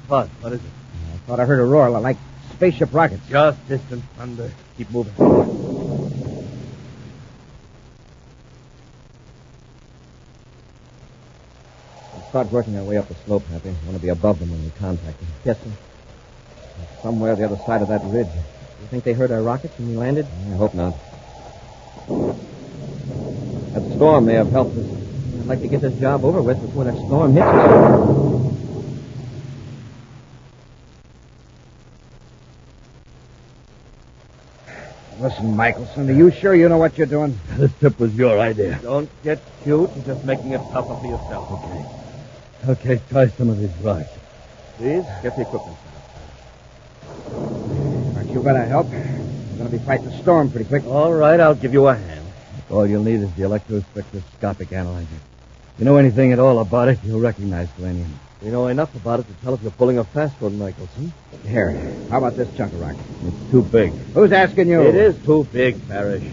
What? 0.07 0.27
What 0.41 0.53
is 0.53 0.59
it? 0.59 0.71
I 1.13 1.17
thought 1.25 1.39
I 1.39 1.45
heard 1.45 1.59
a 1.59 1.65
roar 1.65 1.89
like 1.89 2.17
spaceship 2.53 2.93
rockets. 2.93 3.27
Just 3.27 3.67
distant 3.67 4.03
thunder. 4.17 4.51
Keep 4.77 4.91
moving. 4.91 5.13
Start 12.33 12.51
working 12.51 12.75
our 12.75 12.83
way 12.83 12.97
up 12.97 13.07
the 13.07 13.13
slope, 13.27 13.45
Happy. 13.45 13.69
I 13.69 13.85
want 13.85 13.95
to 13.95 14.01
be 14.01 14.09
above 14.09 14.39
them 14.39 14.49
when 14.49 14.63
we 14.63 14.71
contact 14.79 15.19
them. 15.19 15.27
Yes, 15.45 15.55
sir. 15.59 15.69
Somewhere 17.03 17.35
the 17.35 17.45
other 17.45 17.59
side 17.63 17.83
of 17.83 17.89
that 17.89 18.01
ridge. 18.05 18.25
You 18.25 18.87
think 18.87 19.03
they 19.03 19.13
heard 19.13 19.31
our 19.31 19.43
rockets 19.43 19.77
when 19.77 19.89
we 19.89 19.97
landed? 19.97 20.25
I 20.25 20.55
hope 20.55 20.73
not. 20.73 20.95
That 23.73 23.95
storm 23.95 24.25
may 24.25 24.33
have 24.33 24.49
helped 24.49 24.75
us. 24.75 24.87
I'd 25.41 25.45
like 25.45 25.61
to 25.61 25.67
get 25.67 25.81
this 25.81 25.93
job 25.99 26.25
over 26.25 26.41
with 26.41 26.59
before 26.59 26.85
that 26.85 26.95
storm 26.95 27.33
hits 27.33 27.45
us. 27.45 28.09
Listen, 35.19 35.55
Michelson, 35.55 36.09
are 36.09 36.13
you 36.13 36.31
sure 36.31 36.55
you 36.55 36.67
know 36.67 36.79
what 36.79 36.97
you're 36.97 37.05
doing? 37.05 37.39
This 37.57 37.71
trip 37.77 37.99
was 37.99 38.15
your 38.15 38.39
idea. 38.39 38.79
Don't 38.81 39.07
get 39.23 39.39
cute. 39.63 39.91
You're 39.95 40.05
just 40.15 40.25
making 40.25 40.53
it 40.53 40.61
tougher 40.71 40.97
for 40.99 41.05
yourself. 41.05 41.51
Okay. 41.51 42.02
Okay, 42.65 43.01
try 43.09 43.27
some 43.27 43.49
of 43.49 43.59
these 43.59 43.69
rocks. 43.81 44.07
Please, 44.77 45.03
get 45.21 45.35
the 45.35 45.41
equipment. 45.41 45.77
Aren't 48.15 48.29
you 48.29 48.41
going 48.41 48.55
to 48.55 48.65
help? 48.65 48.87
We're 48.87 49.57
going 49.57 49.69
to 49.69 49.77
be 49.77 49.79
fighting 49.79 50.05
the 50.05 50.17
storm 50.21 50.49
pretty 50.49 50.65
quick. 50.65 50.85
All 50.85 51.13
right, 51.13 51.39
I'll 51.39 51.55
give 51.55 51.73
you 51.73 51.87
a 51.87 51.95
hand. 51.95 52.25
All 52.69 52.87
you'll 52.87 53.03
need 53.03 53.19
is 53.19 53.33
the 53.33 53.43
electrospectroscopic 53.43 54.71
analyzer. 54.71 55.07
If 55.11 55.79
you 55.79 55.85
know 55.85 55.97
anything 55.97 56.31
at 56.31 56.39
all 56.39 56.59
about 56.59 56.87
it, 56.87 56.99
you'll 57.03 57.19
recognize 57.19 57.67
thulanium. 57.77 58.07
We 58.41 58.49
know 58.49 58.67
enough 58.67 58.95
about 58.95 59.19
it 59.19 59.27
to 59.27 59.33
tell 59.43 59.53
if 59.55 59.61
you're 59.61 59.71
pulling 59.71 59.97
a 59.97 60.05
fast 60.05 60.39
one, 60.39 60.57
Michelson. 60.57 61.11
Here, 61.45 61.71
how 62.09 62.19
about 62.19 62.37
this 62.37 62.47
chunk 62.55 62.71
of 62.73 62.79
rock? 62.79 62.95
It's 63.25 63.51
too 63.51 63.63
big. 63.63 63.91
Who's 64.13 64.31
asking 64.31 64.69
you? 64.69 64.81
It 64.81 64.95
is 64.95 65.17
too 65.25 65.45
big, 65.51 65.85
Parrish. 65.89 66.23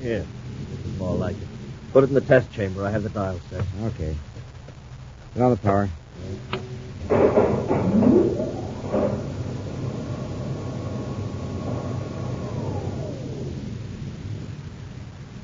Here, 0.00 0.24
this 0.70 0.86
is 0.86 0.98
more 0.98 1.14
like 1.14 1.36
it. 1.36 1.48
Put 1.92 2.04
it 2.04 2.08
in 2.08 2.14
the 2.14 2.20
test 2.22 2.50
chamber. 2.52 2.84
I 2.84 2.90
have 2.90 3.02
the 3.02 3.10
dial 3.10 3.38
set. 3.50 3.62
Okay. 3.84 4.14
Put 5.34 5.42
on 5.42 5.50
the 5.50 5.56
power. 5.56 5.88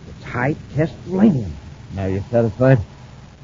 It's 0.09 0.25
high 0.25 0.55
test 0.77 0.95
thulanium. 1.09 1.51
Now 1.97 2.07
you're 2.07 2.23
satisfied? 2.31 2.79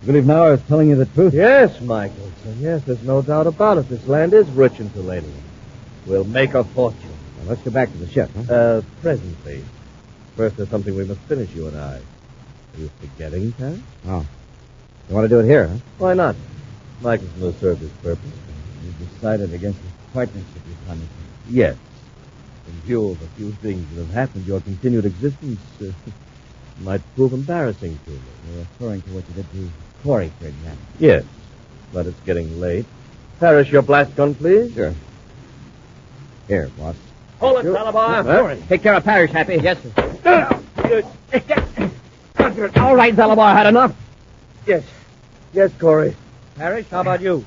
You 0.03 0.07
believe 0.07 0.27
now 0.27 0.45
I 0.45 0.51
was 0.51 0.63
telling 0.69 0.89
you 0.89 0.95
the 0.95 1.07
truth? 1.07 1.35
Yes, 1.35 1.81
Michael. 1.81 2.31
Yes, 2.61 2.81
there's 2.85 3.03
no 3.03 3.23
doubt 3.23 3.49
about 3.49 3.79
it. 3.79 3.89
This 3.89 4.07
land 4.07 4.33
is 4.33 4.49
rich 4.51 4.79
in 4.79 4.89
thulanium. 4.91 5.33
We'll 6.07 6.23
make 6.23 6.55
a 6.55 6.63
fortune. 6.63 7.11
Now, 7.39 7.49
let's 7.49 7.63
go 7.63 7.73
back 7.73 7.91
to 7.91 7.99
the 7.99 8.09
ship, 8.09 8.31
huh? 8.37 8.55
Uh, 8.55 8.83
presently. 9.03 9.65
First, 10.37 10.59
there's 10.59 10.69
something 10.69 10.95
we 10.95 11.07
must 11.07 11.21
finish, 11.23 11.53
you 11.57 11.67
and 11.67 11.77
I. 11.77 11.97
Are 11.97 12.03
you 12.79 12.89
forgetting, 13.01 13.51
Parrish? 13.51 13.81
Oh. 14.07 14.25
You 15.09 15.15
want 15.15 15.25
to 15.25 15.29
do 15.29 15.41
it 15.41 15.47
here, 15.47 15.69
huh? 15.69 15.77
Why 15.99 16.15
not? 16.15 16.35
Michelson 17.01 17.41
will 17.41 17.53
serve 17.55 17.79
his 17.79 17.91
purpose. 18.03 18.33
You 18.85 19.07
decided 19.07 19.55
against 19.55 19.81
this 19.83 19.93
partnership 20.13 20.47
you 20.55 20.75
promised 20.87 21.11
me. 21.11 21.27
Yes. 21.51 21.77
In 22.67 22.73
view 22.81 23.11
of 23.11 23.23
a 23.23 23.27
few 23.37 23.53
things 23.53 23.87
that 23.95 24.05
have 24.07 24.15
happened, 24.15 24.47
your 24.47 24.61
continued 24.61 25.05
existence 25.05 25.61
uh, 25.81 25.93
might 26.81 27.03
prove 27.15 27.33
embarrassing 27.33 27.99
to 28.05 28.11
me. 28.11 28.19
You're 28.51 28.59
referring 28.61 29.03
to 29.03 29.11
what 29.11 29.25
you 29.29 29.35
did 29.35 29.53
to 29.53 29.71
Corey, 30.03 30.33
for 30.41 30.47
example. 30.47 30.85
Yes, 30.99 31.25
but 31.93 32.07
it's 32.07 32.19
getting 32.21 32.59
late. 32.61 32.87
Parrish, 33.39 33.71
your 33.71 33.83
blast 33.83 34.17
gun, 34.17 34.35
please. 34.35 34.75
Sure. 34.75 34.95
Here, 36.49 36.69
boss. 36.79 36.97
Hold 37.39 37.65
it, 37.65 37.69
Zalabar. 37.69 38.69
Take 38.69 38.83
care 38.83 38.95
of 38.95 39.05
Parrish, 39.05 39.31
Happy. 39.31 39.57
Yes, 39.57 39.79
sir. 40.23 40.63
All 42.77 42.97
right, 42.97 43.15
Zalabar, 43.15 43.55
had 43.55 43.67
enough. 43.67 43.95
Yes. 44.67 44.83
Yes, 45.57 45.73
Corey. 45.81 46.15
Parrish, 46.57 46.87
how 46.91 47.01
about 47.01 47.23
you? 47.23 47.43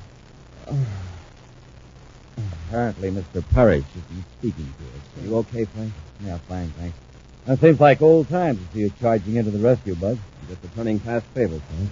Apparently, 2.66 3.12
Mr. 3.12 3.48
Parrish 3.52 3.86
isn't 3.92 4.26
speaking 4.40 4.66
to 4.66 4.84
us. 4.84 5.24
Are 5.24 5.28
you 5.28 5.36
okay, 5.38 5.66
Frank? 5.66 5.94
Yeah, 6.26 6.40
fine, 6.40 6.70
thanks. 6.72 6.98
That 7.46 7.60
seems 7.60 7.80
like 7.80 8.02
old 8.02 8.28
times 8.28 8.58
to 8.58 8.74
see 8.74 8.80
you 8.80 8.92
charging 9.00 9.36
into 9.36 9.52
the 9.52 9.60
rescue, 9.60 9.94
Bud. 9.94 10.18
Just 10.48 10.64
returning 10.64 11.00
past 11.00 11.24
favors, 11.36 11.62
huh? 11.70 11.86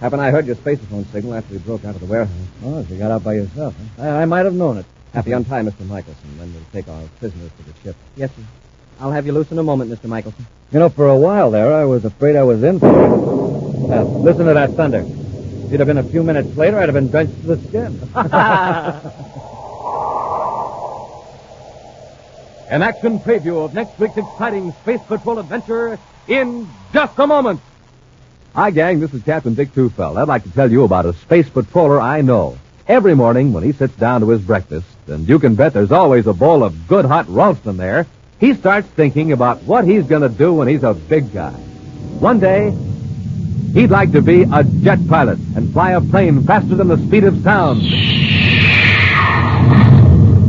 Happen 0.00 0.20
I 0.20 0.30
heard 0.30 0.44
your 0.44 0.56
spacephone 0.56 1.10
signal 1.10 1.36
after 1.36 1.54
we 1.54 1.58
broke 1.60 1.86
out 1.86 1.94
of 1.94 2.02
the 2.02 2.06
warehouse. 2.06 2.36
Oh, 2.62 2.84
so 2.84 2.92
you 2.92 2.98
got 2.98 3.10
out 3.10 3.24
by 3.24 3.32
yourself, 3.32 3.74
huh? 3.96 4.02
I, 4.02 4.08
I 4.22 4.24
might 4.26 4.44
have 4.44 4.54
known 4.54 4.76
it. 4.76 4.84
Happy 5.14 5.32
untie 5.32 5.62
Mr. 5.62 5.86
Michelson, 5.86 6.36
then 6.36 6.52
we'll 6.52 6.62
take 6.74 6.86
our 6.86 7.02
prisoners 7.18 7.50
to 7.56 7.62
the 7.62 7.72
ship. 7.82 7.96
Yes, 8.14 8.28
sir. 8.36 8.42
I'll 9.00 9.12
have 9.12 9.24
you 9.24 9.32
loose 9.32 9.50
in 9.50 9.58
a 9.58 9.62
moment, 9.62 9.90
Mr. 9.90 10.04
Michelson. 10.04 10.46
You 10.70 10.80
know, 10.80 10.90
for 10.90 11.08
a 11.08 11.16
while 11.16 11.50
there, 11.50 11.72
I 11.72 11.86
was 11.86 12.04
afraid 12.04 12.36
I 12.36 12.42
was 12.42 12.62
in 12.62 12.78
for 12.78 12.88
it. 12.88 13.88
Now, 13.88 14.02
listen 14.02 14.44
to 14.44 14.52
that 14.52 14.72
thunder. 14.72 15.06
If 15.72 15.80
you'd 15.80 15.86
have 15.86 15.96
been 15.96 16.04
a 16.04 16.10
few 16.10 16.22
minutes 16.22 16.54
later, 16.54 16.78
I'd 16.78 16.90
have 16.90 16.92
been 16.92 17.08
drenched 17.08 17.40
to 17.40 17.46
the 17.46 17.56
skin. 17.56 17.98
An 22.68 22.82
action 22.82 23.18
preview 23.18 23.64
of 23.64 23.72
next 23.72 23.98
week's 23.98 24.18
exciting 24.18 24.72
Space 24.82 25.00
Patrol 25.08 25.38
adventure 25.38 25.98
in 26.28 26.68
just 26.92 27.18
a 27.18 27.26
moment. 27.26 27.62
Hi, 28.54 28.70
gang. 28.70 29.00
This 29.00 29.14
is 29.14 29.22
Captain 29.22 29.54
Dick 29.54 29.72
Tufeld. 29.72 30.18
I'd 30.18 30.28
like 30.28 30.42
to 30.42 30.50
tell 30.50 30.70
you 30.70 30.84
about 30.84 31.06
a 31.06 31.14
space 31.14 31.48
patroller 31.48 32.02
I 32.02 32.20
know. 32.20 32.58
Every 32.86 33.14
morning 33.14 33.54
when 33.54 33.64
he 33.64 33.72
sits 33.72 33.96
down 33.96 34.20
to 34.20 34.28
his 34.28 34.42
breakfast, 34.42 34.86
and 35.06 35.26
you 35.26 35.38
can 35.38 35.54
bet 35.54 35.72
there's 35.72 35.90
always 35.90 36.26
a 36.26 36.34
bowl 36.34 36.64
of 36.64 36.86
good 36.86 37.06
hot 37.06 37.30
Ralston 37.30 37.78
there, 37.78 38.06
he 38.38 38.52
starts 38.52 38.88
thinking 38.88 39.32
about 39.32 39.62
what 39.62 39.86
he's 39.86 40.04
going 40.04 40.20
to 40.20 40.28
do 40.28 40.52
when 40.52 40.68
he's 40.68 40.82
a 40.82 40.92
big 40.92 41.32
guy. 41.32 41.54
One 42.20 42.40
day, 42.40 42.76
he'd 43.72 43.90
like 43.90 44.12
to 44.12 44.22
be 44.22 44.42
a 44.42 44.64
jet 44.64 44.98
pilot 45.08 45.38
and 45.56 45.72
fly 45.72 45.92
a 45.92 46.00
plane 46.00 46.42
faster 46.44 46.74
than 46.74 46.88
the 46.88 46.98
speed 46.98 47.24
of 47.24 47.42
sound. 47.42 47.82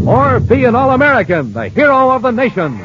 Or 0.08 0.40
be 0.40 0.66
an 0.66 0.76
All-American, 0.76 1.54
the 1.54 1.70
hero 1.70 2.12
of 2.12 2.22
the 2.22 2.32
nation. 2.32 2.78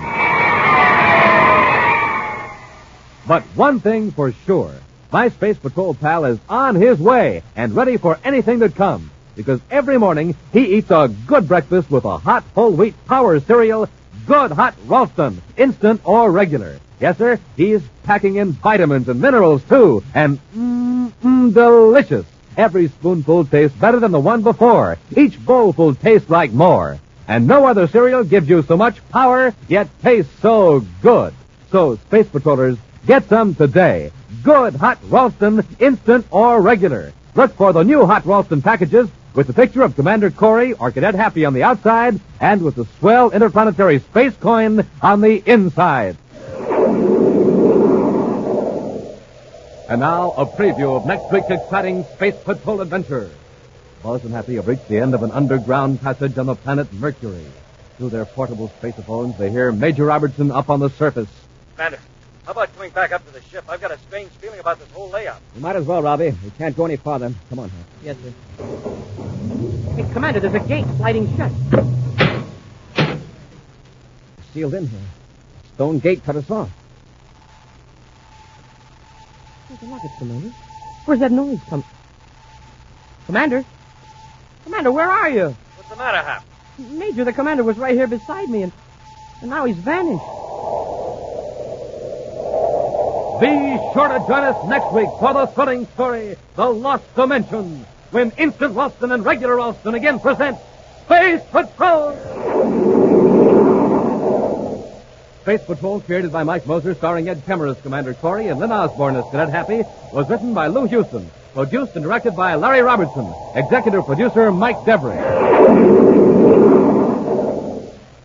But 3.27 3.43
one 3.55 3.81
thing 3.81 4.11
for 4.13 4.33
sure, 4.47 4.73
my 5.13 5.29
Space 5.29 5.59
Patrol 5.59 5.95
pal 5.95 6.25
is 6.25 6.39
on 6.49 6.77
his 6.77 6.99
way 6.99 7.43
and 7.57 7.75
ready 7.75 7.97
for 7.97 8.19
anything 8.25 8.61
that 8.61 8.75
comes. 8.75 9.11
because 9.39 9.61
every 9.71 9.99
morning 9.99 10.35
he 10.53 10.77
eats 10.77 10.91
a 10.91 11.09
good 11.29 11.47
breakfast 11.47 11.89
with 11.93 12.05
a 12.05 12.19
hot 12.19 12.43
whole 12.57 12.73
wheat 12.73 12.95
power 13.07 13.39
cereal, 13.39 13.89
good 14.29 14.53
hot 14.53 14.75
Ralston, 14.87 15.41
instant 15.57 16.03
or 16.05 16.31
regular. 16.31 16.79
Yes, 17.01 17.17
sir, 17.17 17.41
he's 17.57 17.81
packing 18.05 18.37
in 18.37 18.53
vitamins 18.53 19.09
and 19.09 19.21
minerals 19.21 19.63
too, 19.65 20.05
and 20.15 20.39
mmm, 20.55 21.11
mm, 21.25 21.55
delicious. 21.55 22.27
Every 22.57 22.89
spoonful 22.89 23.47
tastes 23.47 23.77
better 23.79 23.99
than 23.99 24.13
the 24.13 24.21
one 24.21 24.43
before. 24.43 24.99
Each 25.17 25.43
bowlful 25.43 25.95
tastes 25.95 26.29
like 26.29 26.53
more. 26.53 26.99
And 27.27 27.47
no 27.47 27.67
other 27.67 27.89
cereal 27.89 28.23
gives 28.25 28.49
you 28.49 28.63
so 28.63 28.77
much 28.77 28.97
power, 29.09 29.55
yet 29.67 29.89
tastes 30.03 30.33
so 30.43 30.85
good. 31.01 31.33
So, 31.71 31.97
Space 31.97 32.27
Patrollers, 32.27 32.77
get 33.07 33.29
some 33.29 33.55
today. 33.55 34.11
Good 34.43 34.75
hot 34.75 34.99
Ralston, 35.09 35.65
instant 35.79 36.27
or 36.31 36.61
regular. 36.61 37.13
Look 37.35 37.55
for 37.55 37.73
the 37.73 37.85
new 37.85 38.05
hot 38.05 38.27
Ralston 38.27 38.61
packages 38.61 39.09
with 39.39 39.47
the 39.47 39.53
picture 39.53 39.83
of 39.83 39.95
Commander 39.95 40.33
Corey 40.33 40.73
or 40.73 40.91
Cadet 40.91 41.15
Happy 41.15 41.45
on 41.45 41.55
the 41.55 41.63
outside 41.63 42.19
and 42.41 42.61
with 42.61 42.75
the 42.75 42.85
swell 42.99 43.31
interplanetary 43.31 44.01
space 44.01 44.35
coin 44.35 44.85
on 45.01 45.21
the 45.21 45.41
inside. 45.47 46.17
And 49.89 50.01
now, 50.01 50.33
a 50.33 50.45
preview 50.45 50.97
of 50.97 51.07
next 51.07 51.31
week's 51.31 51.49
exciting 51.51 52.03
Space 52.17 52.35
Patrol 52.45 52.81
adventure. 52.81 53.31
Buzz 54.03 54.25
and 54.25 54.35
Happy 54.35 54.57
have 54.57 54.67
reached 54.67 54.89
the 54.89 54.99
end 54.99 55.15
of 55.15 55.23
an 55.23 55.31
underground 55.31 56.01
passage 56.01 56.37
on 56.37 56.47
the 56.47 56.57
planet 56.57 56.93
Mercury. 56.93 57.47
Through 57.97 58.09
their 58.09 58.25
portable 58.25 58.73
spacephones, 58.81 59.39
they 59.39 59.53
hear 59.53 59.71
Major 59.71 60.07
Robertson 60.07 60.51
up 60.51 60.69
on 60.69 60.81
the 60.81 60.91
surface. 60.91 61.29
Commander, 61.77 62.01
how 62.49 62.53
about 62.53 62.75
coming 62.75 62.91
back 62.93 63.13
up 63.13 63.27
to 63.27 63.31
the 63.31 63.43
ship? 63.43 63.63
I've 63.69 63.79
got 63.79 63.91
a 63.91 63.99
strange 63.99 64.31
feeling 64.41 64.59
about 64.59 64.79
this 64.79 64.91
whole 64.93 65.11
layout. 65.11 65.39
You 65.55 65.61
might 65.61 65.77
as 65.77 65.85
well, 65.85 66.01
Robbie. 66.01 66.31
We 66.43 66.51
can't 66.57 66.75
go 66.75 66.87
any 66.87 66.97
farther. 66.97 67.31
Come 67.51 67.59
on, 67.59 67.69
Hal. 67.69 67.85
Yes, 68.03 68.17
sir. 68.25 68.33
Hey, 69.95 70.11
Commander, 70.15 70.41
there's 70.41 70.55
a 70.55 70.67
gate 70.67 70.87
sliding 70.97 71.37
shut. 71.37 71.53
Sealed 74.55 74.73
in 74.73 74.87
here. 74.87 75.01
Stone 75.75 75.99
gate 75.99 76.25
cut 76.25 76.37
us 76.37 76.51
off. 76.51 76.71
There's 79.69 79.83
a 79.83 79.85
look 79.85 80.03
at 80.03 80.19
Commander. 80.19 80.55
Where's 81.05 81.21
that 81.21 81.33
noise 81.33 81.61
come? 81.69 81.85
Commander? 83.27 83.63
Commander, 84.65 84.91
where 84.91 85.11
are 85.11 85.29
you? 85.29 85.55
What's 85.77 85.91
the 85.91 85.97
matter, 85.97 86.17
Hap? 86.17 86.47
Major, 86.79 87.25
the 87.25 87.33
commander 87.35 87.63
was 87.63 87.77
right 87.77 87.95
here 87.95 88.07
beside 88.07 88.49
me, 88.49 88.63
and, 88.63 88.73
and 89.43 89.51
now 89.51 89.67
he's 89.67 89.77
vanished. 89.77 90.38
Be 93.41 93.79
sure 93.95 94.09
to 94.09 94.19
join 94.27 94.43
us 94.43 94.67
next 94.67 94.93
week 94.93 95.09
for 95.21 95.33
the 95.33 95.47
thrilling 95.47 95.87
story, 95.95 96.35
The 96.57 96.69
Lost 96.69 97.05
Dimension, 97.15 97.87
when 98.11 98.33
Instant 98.33 98.75
Ralston 98.75 99.13
and 99.13 99.25
Regular 99.25 99.55
Ralston 99.55 99.95
again 99.95 100.19
present 100.19 100.59
Space 101.05 101.41
Patrol! 101.53 102.17
Space 105.43 105.63
Patrol, 105.63 106.01
created 106.01 106.33
by 106.33 106.43
Mike 106.43 106.67
Moser, 106.67 106.95
starring 106.97 107.29
Ed 107.29 107.47
Kemmer 107.47 107.71
as 107.71 107.81
Commander 107.81 108.15
Corey 108.15 108.49
and 108.49 108.59
Lyn 108.59 108.73
Osborn 108.73 109.15
as 109.15 109.25
Cadet 109.31 109.51
Happy, 109.51 109.85
was 110.13 110.29
written 110.29 110.53
by 110.53 110.67
Lou 110.67 110.89
Huston, 110.89 111.31
produced 111.55 111.95
and 111.95 112.03
directed 112.03 112.35
by 112.35 112.57
Larry 112.57 112.83
Robertson, 112.83 113.33
executive 113.55 114.05
producer 114.05 114.51
Mike 114.51 114.79
Devery. 114.79 115.17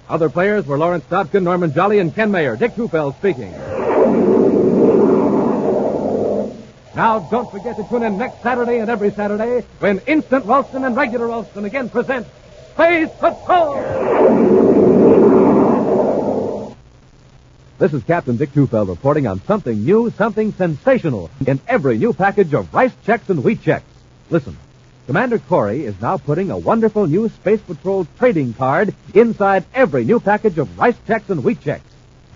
Other 0.09 0.29
players 0.29 0.65
were 0.65 0.77
Lawrence 0.79 1.05
Dobkin, 1.05 1.43
Norman 1.43 1.71
Jolley, 1.71 1.99
and 1.99 2.13
Ken 2.15 2.31
Mayer. 2.31 2.55
Dick 2.55 2.73
Tufeld 2.73 3.15
speaking. 3.17 3.53
Now, 6.95 7.19
don't 7.19 7.49
forget 7.49 7.75
to 7.77 7.83
tune 7.83 8.03
in 8.03 8.19
next 8.19 8.43
Saturday 8.43 8.77
and 8.77 8.87
every 8.89 9.09
Saturday 9.11 9.65
when 9.79 9.97
Instant 10.05 10.45
Ralston 10.45 10.83
and 10.83 10.95
Regular 10.95 11.25
Ralston 11.27 11.65
again 11.65 11.89
present 11.89 12.27
Space 12.73 13.09
Patrol! 13.19 13.81
This 17.79 17.93
is 17.93 18.03
Captain 18.03 18.37
Dick 18.37 18.51
Tufeld 18.51 18.89
reporting 18.89 19.25
on 19.25 19.41
something 19.45 19.83
new, 19.83 20.11
something 20.11 20.53
sensational 20.53 21.31
in 21.47 21.59
every 21.67 21.97
new 21.97 22.13
package 22.13 22.53
of 22.53 22.71
Rice 22.71 22.93
Chex 23.07 23.27
and 23.27 23.43
Wheat 23.43 23.61
Chex. 23.61 23.81
Listen. 24.29 24.55
Commander 25.07 25.39
Corey 25.39 25.83
is 25.83 25.99
now 25.99 26.17
putting 26.17 26.49
a 26.49 26.57
wonderful 26.57 27.07
new 27.07 27.27
Space 27.27 27.59
Patrol 27.59 28.07
trading 28.19 28.53
card 28.53 28.93
inside 29.13 29.65
every 29.73 30.05
new 30.05 30.19
package 30.19 30.59
of 30.59 30.77
Rice 30.77 30.95
Chex 31.07 31.29
and 31.29 31.43
Wheat 31.43 31.59
Chex. 31.59 31.81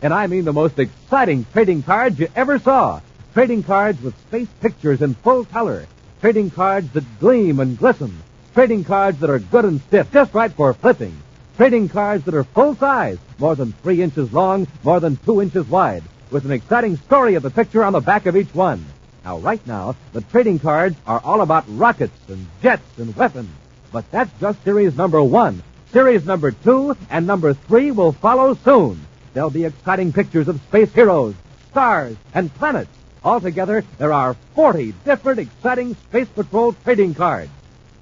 And 0.01 0.13
I 0.13 0.27
mean 0.27 0.45
the 0.45 0.51
most 0.51 0.79
exciting 0.79 1.45
trading 1.53 1.83
cards 1.83 2.19
you 2.19 2.27
ever 2.35 2.59
saw. 2.59 3.01
Trading 3.37 3.61
cards 3.61 4.01
with 4.01 4.17
space 4.21 4.47
pictures 4.61 5.03
in 5.03 5.13
full 5.13 5.45
color. 5.45 5.85
Trading 6.21 6.49
cards 6.49 6.89
that 6.93 7.19
gleam 7.19 7.59
and 7.59 7.77
glisten. 7.77 8.23
Trading 8.55 8.83
cards 8.83 9.19
that 9.19 9.29
are 9.29 9.37
good 9.37 9.63
and 9.63 9.79
stiff, 9.79 10.11
just 10.11 10.33
right 10.33 10.51
for 10.51 10.73
flipping. 10.73 11.15
Trading 11.55 11.87
cards 11.87 12.25
that 12.25 12.33
are 12.33 12.45
full 12.45 12.73
size, 12.77 13.19
more 13.37 13.55
than 13.55 13.73
three 13.83 14.01
inches 14.01 14.33
long, 14.33 14.65
more 14.83 14.99
than 14.99 15.17
two 15.17 15.39
inches 15.39 15.67
wide, 15.67 16.01
with 16.31 16.45
an 16.45 16.51
exciting 16.51 16.97
story 16.97 17.35
of 17.35 17.43
the 17.43 17.51
picture 17.51 17.83
on 17.83 17.93
the 17.93 17.99
back 17.99 18.25
of 18.25 18.35
each 18.35 18.55
one. 18.55 18.83
Now, 19.23 19.37
right 19.37 19.61
now, 19.67 19.95
the 20.13 20.21
trading 20.21 20.57
cards 20.57 20.95
are 21.05 21.21
all 21.23 21.41
about 21.41 21.65
rockets 21.67 22.17
and 22.29 22.47
jets 22.63 22.97
and 22.97 23.15
weapons. 23.15 23.51
But 23.91 24.09
that's 24.09 24.31
just 24.39 24.63
series 24.63 24.97
number 24.97 25.21
one. 25.21 25.61
Series 25.93 26.25
number 26.25 26.49
two 26.53 26.97
and 27.11 27.27
number 27.27 27.53
three 27.53 27.91
will 27.91 28.13
follow 28.13 28.55
soon. 28.55 29.05
There'll 29.35 29.51
be 29.51 29.65
exciting 29.65 30.11
pictures 30.11 30.47
of 30.47 30.59
space 30.61 30.91
heroes, 30.91 31.35
stars, 31.69 32.17
and 32.33 32.51
planets. 32.55 32.96
Altogether, 33.23 33.83
there 33.97 34.13
are 34.13 34.35
40 34.55 34.93
different 35.05 35.39
exciting 35.39 35.95
Space 35.95 36.27
Patrol 36.29 36.73
trading 36.83 37.13
cards. 37.13 37.51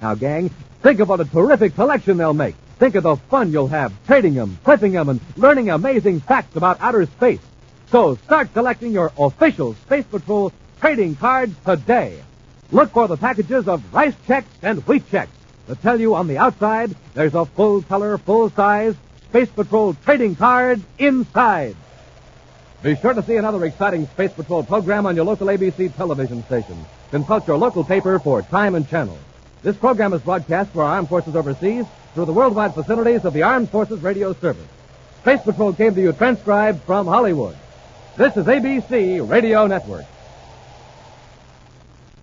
Now, 0.02 0.16
gang, 0.16 0.50
think 0.82 1.00
of 1.00 1.10
what 1.10 1.20
a 1.20 1.26
terrific 1.26 1.76
collection 1.76 2.18
they'll 2.18 2.34
make. 2.34 2.56
Think 2.80 2.96
of 2.96 3.04
the 3.04 3.16
fun 3.16 3.52
you'll 3.52 3.68
have 3.68 3.94
trading 4.06 4.34
them, 4.34 4.58
flipping 4.64 4.92
them, 4.92 5.10
and 5.10 5.22
learning 5.38 5.70
amazing 5.70 6.20
facts 6.20 6.56
about 6.56 6.82
outer 6.82 7.06
space. 7.06 7.40
So 7.90 8.16
start 8.26 8.54
collecting 8.54 8.92
your 8.92 9.12
official 9.18 9.76
Space 9.86 10.06
Patrol 10.06 10.52
trading 10.82 11.16
cards 11.16 11.56
today. 11.66 12.22
Look 12.72 12.92
for 12.92 13.08
the 13.08 13.16
packages 13.16 13.68
of 13.68 13.94
Rice 13.94 14.16
Chex 14.28 14.44
and 14.62 14.86
Wheat 14.88 15.10
Chex 15.10 15.28
that 15.68 15.82
tell 15.82 16.00
you 16.00 16.16
on 16.16 16.28
the 16.28 16.38
outside 16.38 16.96
there's 17.14 17.36
a 17.36 17.46
full 17.46 17.82
color, 17.84 18.18
full 18.18 18.50
size 18.50 18.96
Space 19.30 19.50
Patrol 19.50 19.94
trading 20.04 20.36
card 20.36 20.82
inside. 20.98 21.76
Be 22.86 22.96
sure 22.96 23.16
to 23.16 23.24
see 23.24 23.38
another 23.38 23.66
exciting 23.66 24.06
Space 24.06 24.32
Patrol 24.34 24.64
program 24.64 25.08
on 25.08 25.16
your 25.16 25.26
local 25.26 25.48
ABC 25.48 25.96
television 25.96 26.44
station. 26.44 26.86
Consult 27.10 27.48
your 27.48 27.58
local 27.58 27.84
paper 27.84 28.20
for 28.20 28.44
time 28.44 28.76
and 28.76 28.88
channel. 28.88 29.18
This 29.64 29.76
program 29.76 30.14
is 30.14 30.22
broadcast 30.22 30.70
for 30.70 30.84
armed 30.84 31.10
forces 31.10 31.36
overseas 31.36 31.88
through 32.14 32.26
the 32.26 32.34
worldwide 32.34 32.76
facilities 32.76 33.26
of 33.26 33.34
the 33.34 33.42
Armed 33.42 33.72
Forces 33.72 34.04
Radio 34.04 34.34
Service. 34.34 34.68
Space 35.22 35.42
Patrol 35.42 35.74
came 35.74 35.96
to 35.96 36.02
you 36.02 36.14
transcribed 36.14 36.84
from 36.84 37.08
Hollywood. 37.08 37.58
This 38.18 38.38
is 38.38 38.46
ABC 38.46 39.28
Radio 39.28 39.66
Network. 39.66 40.06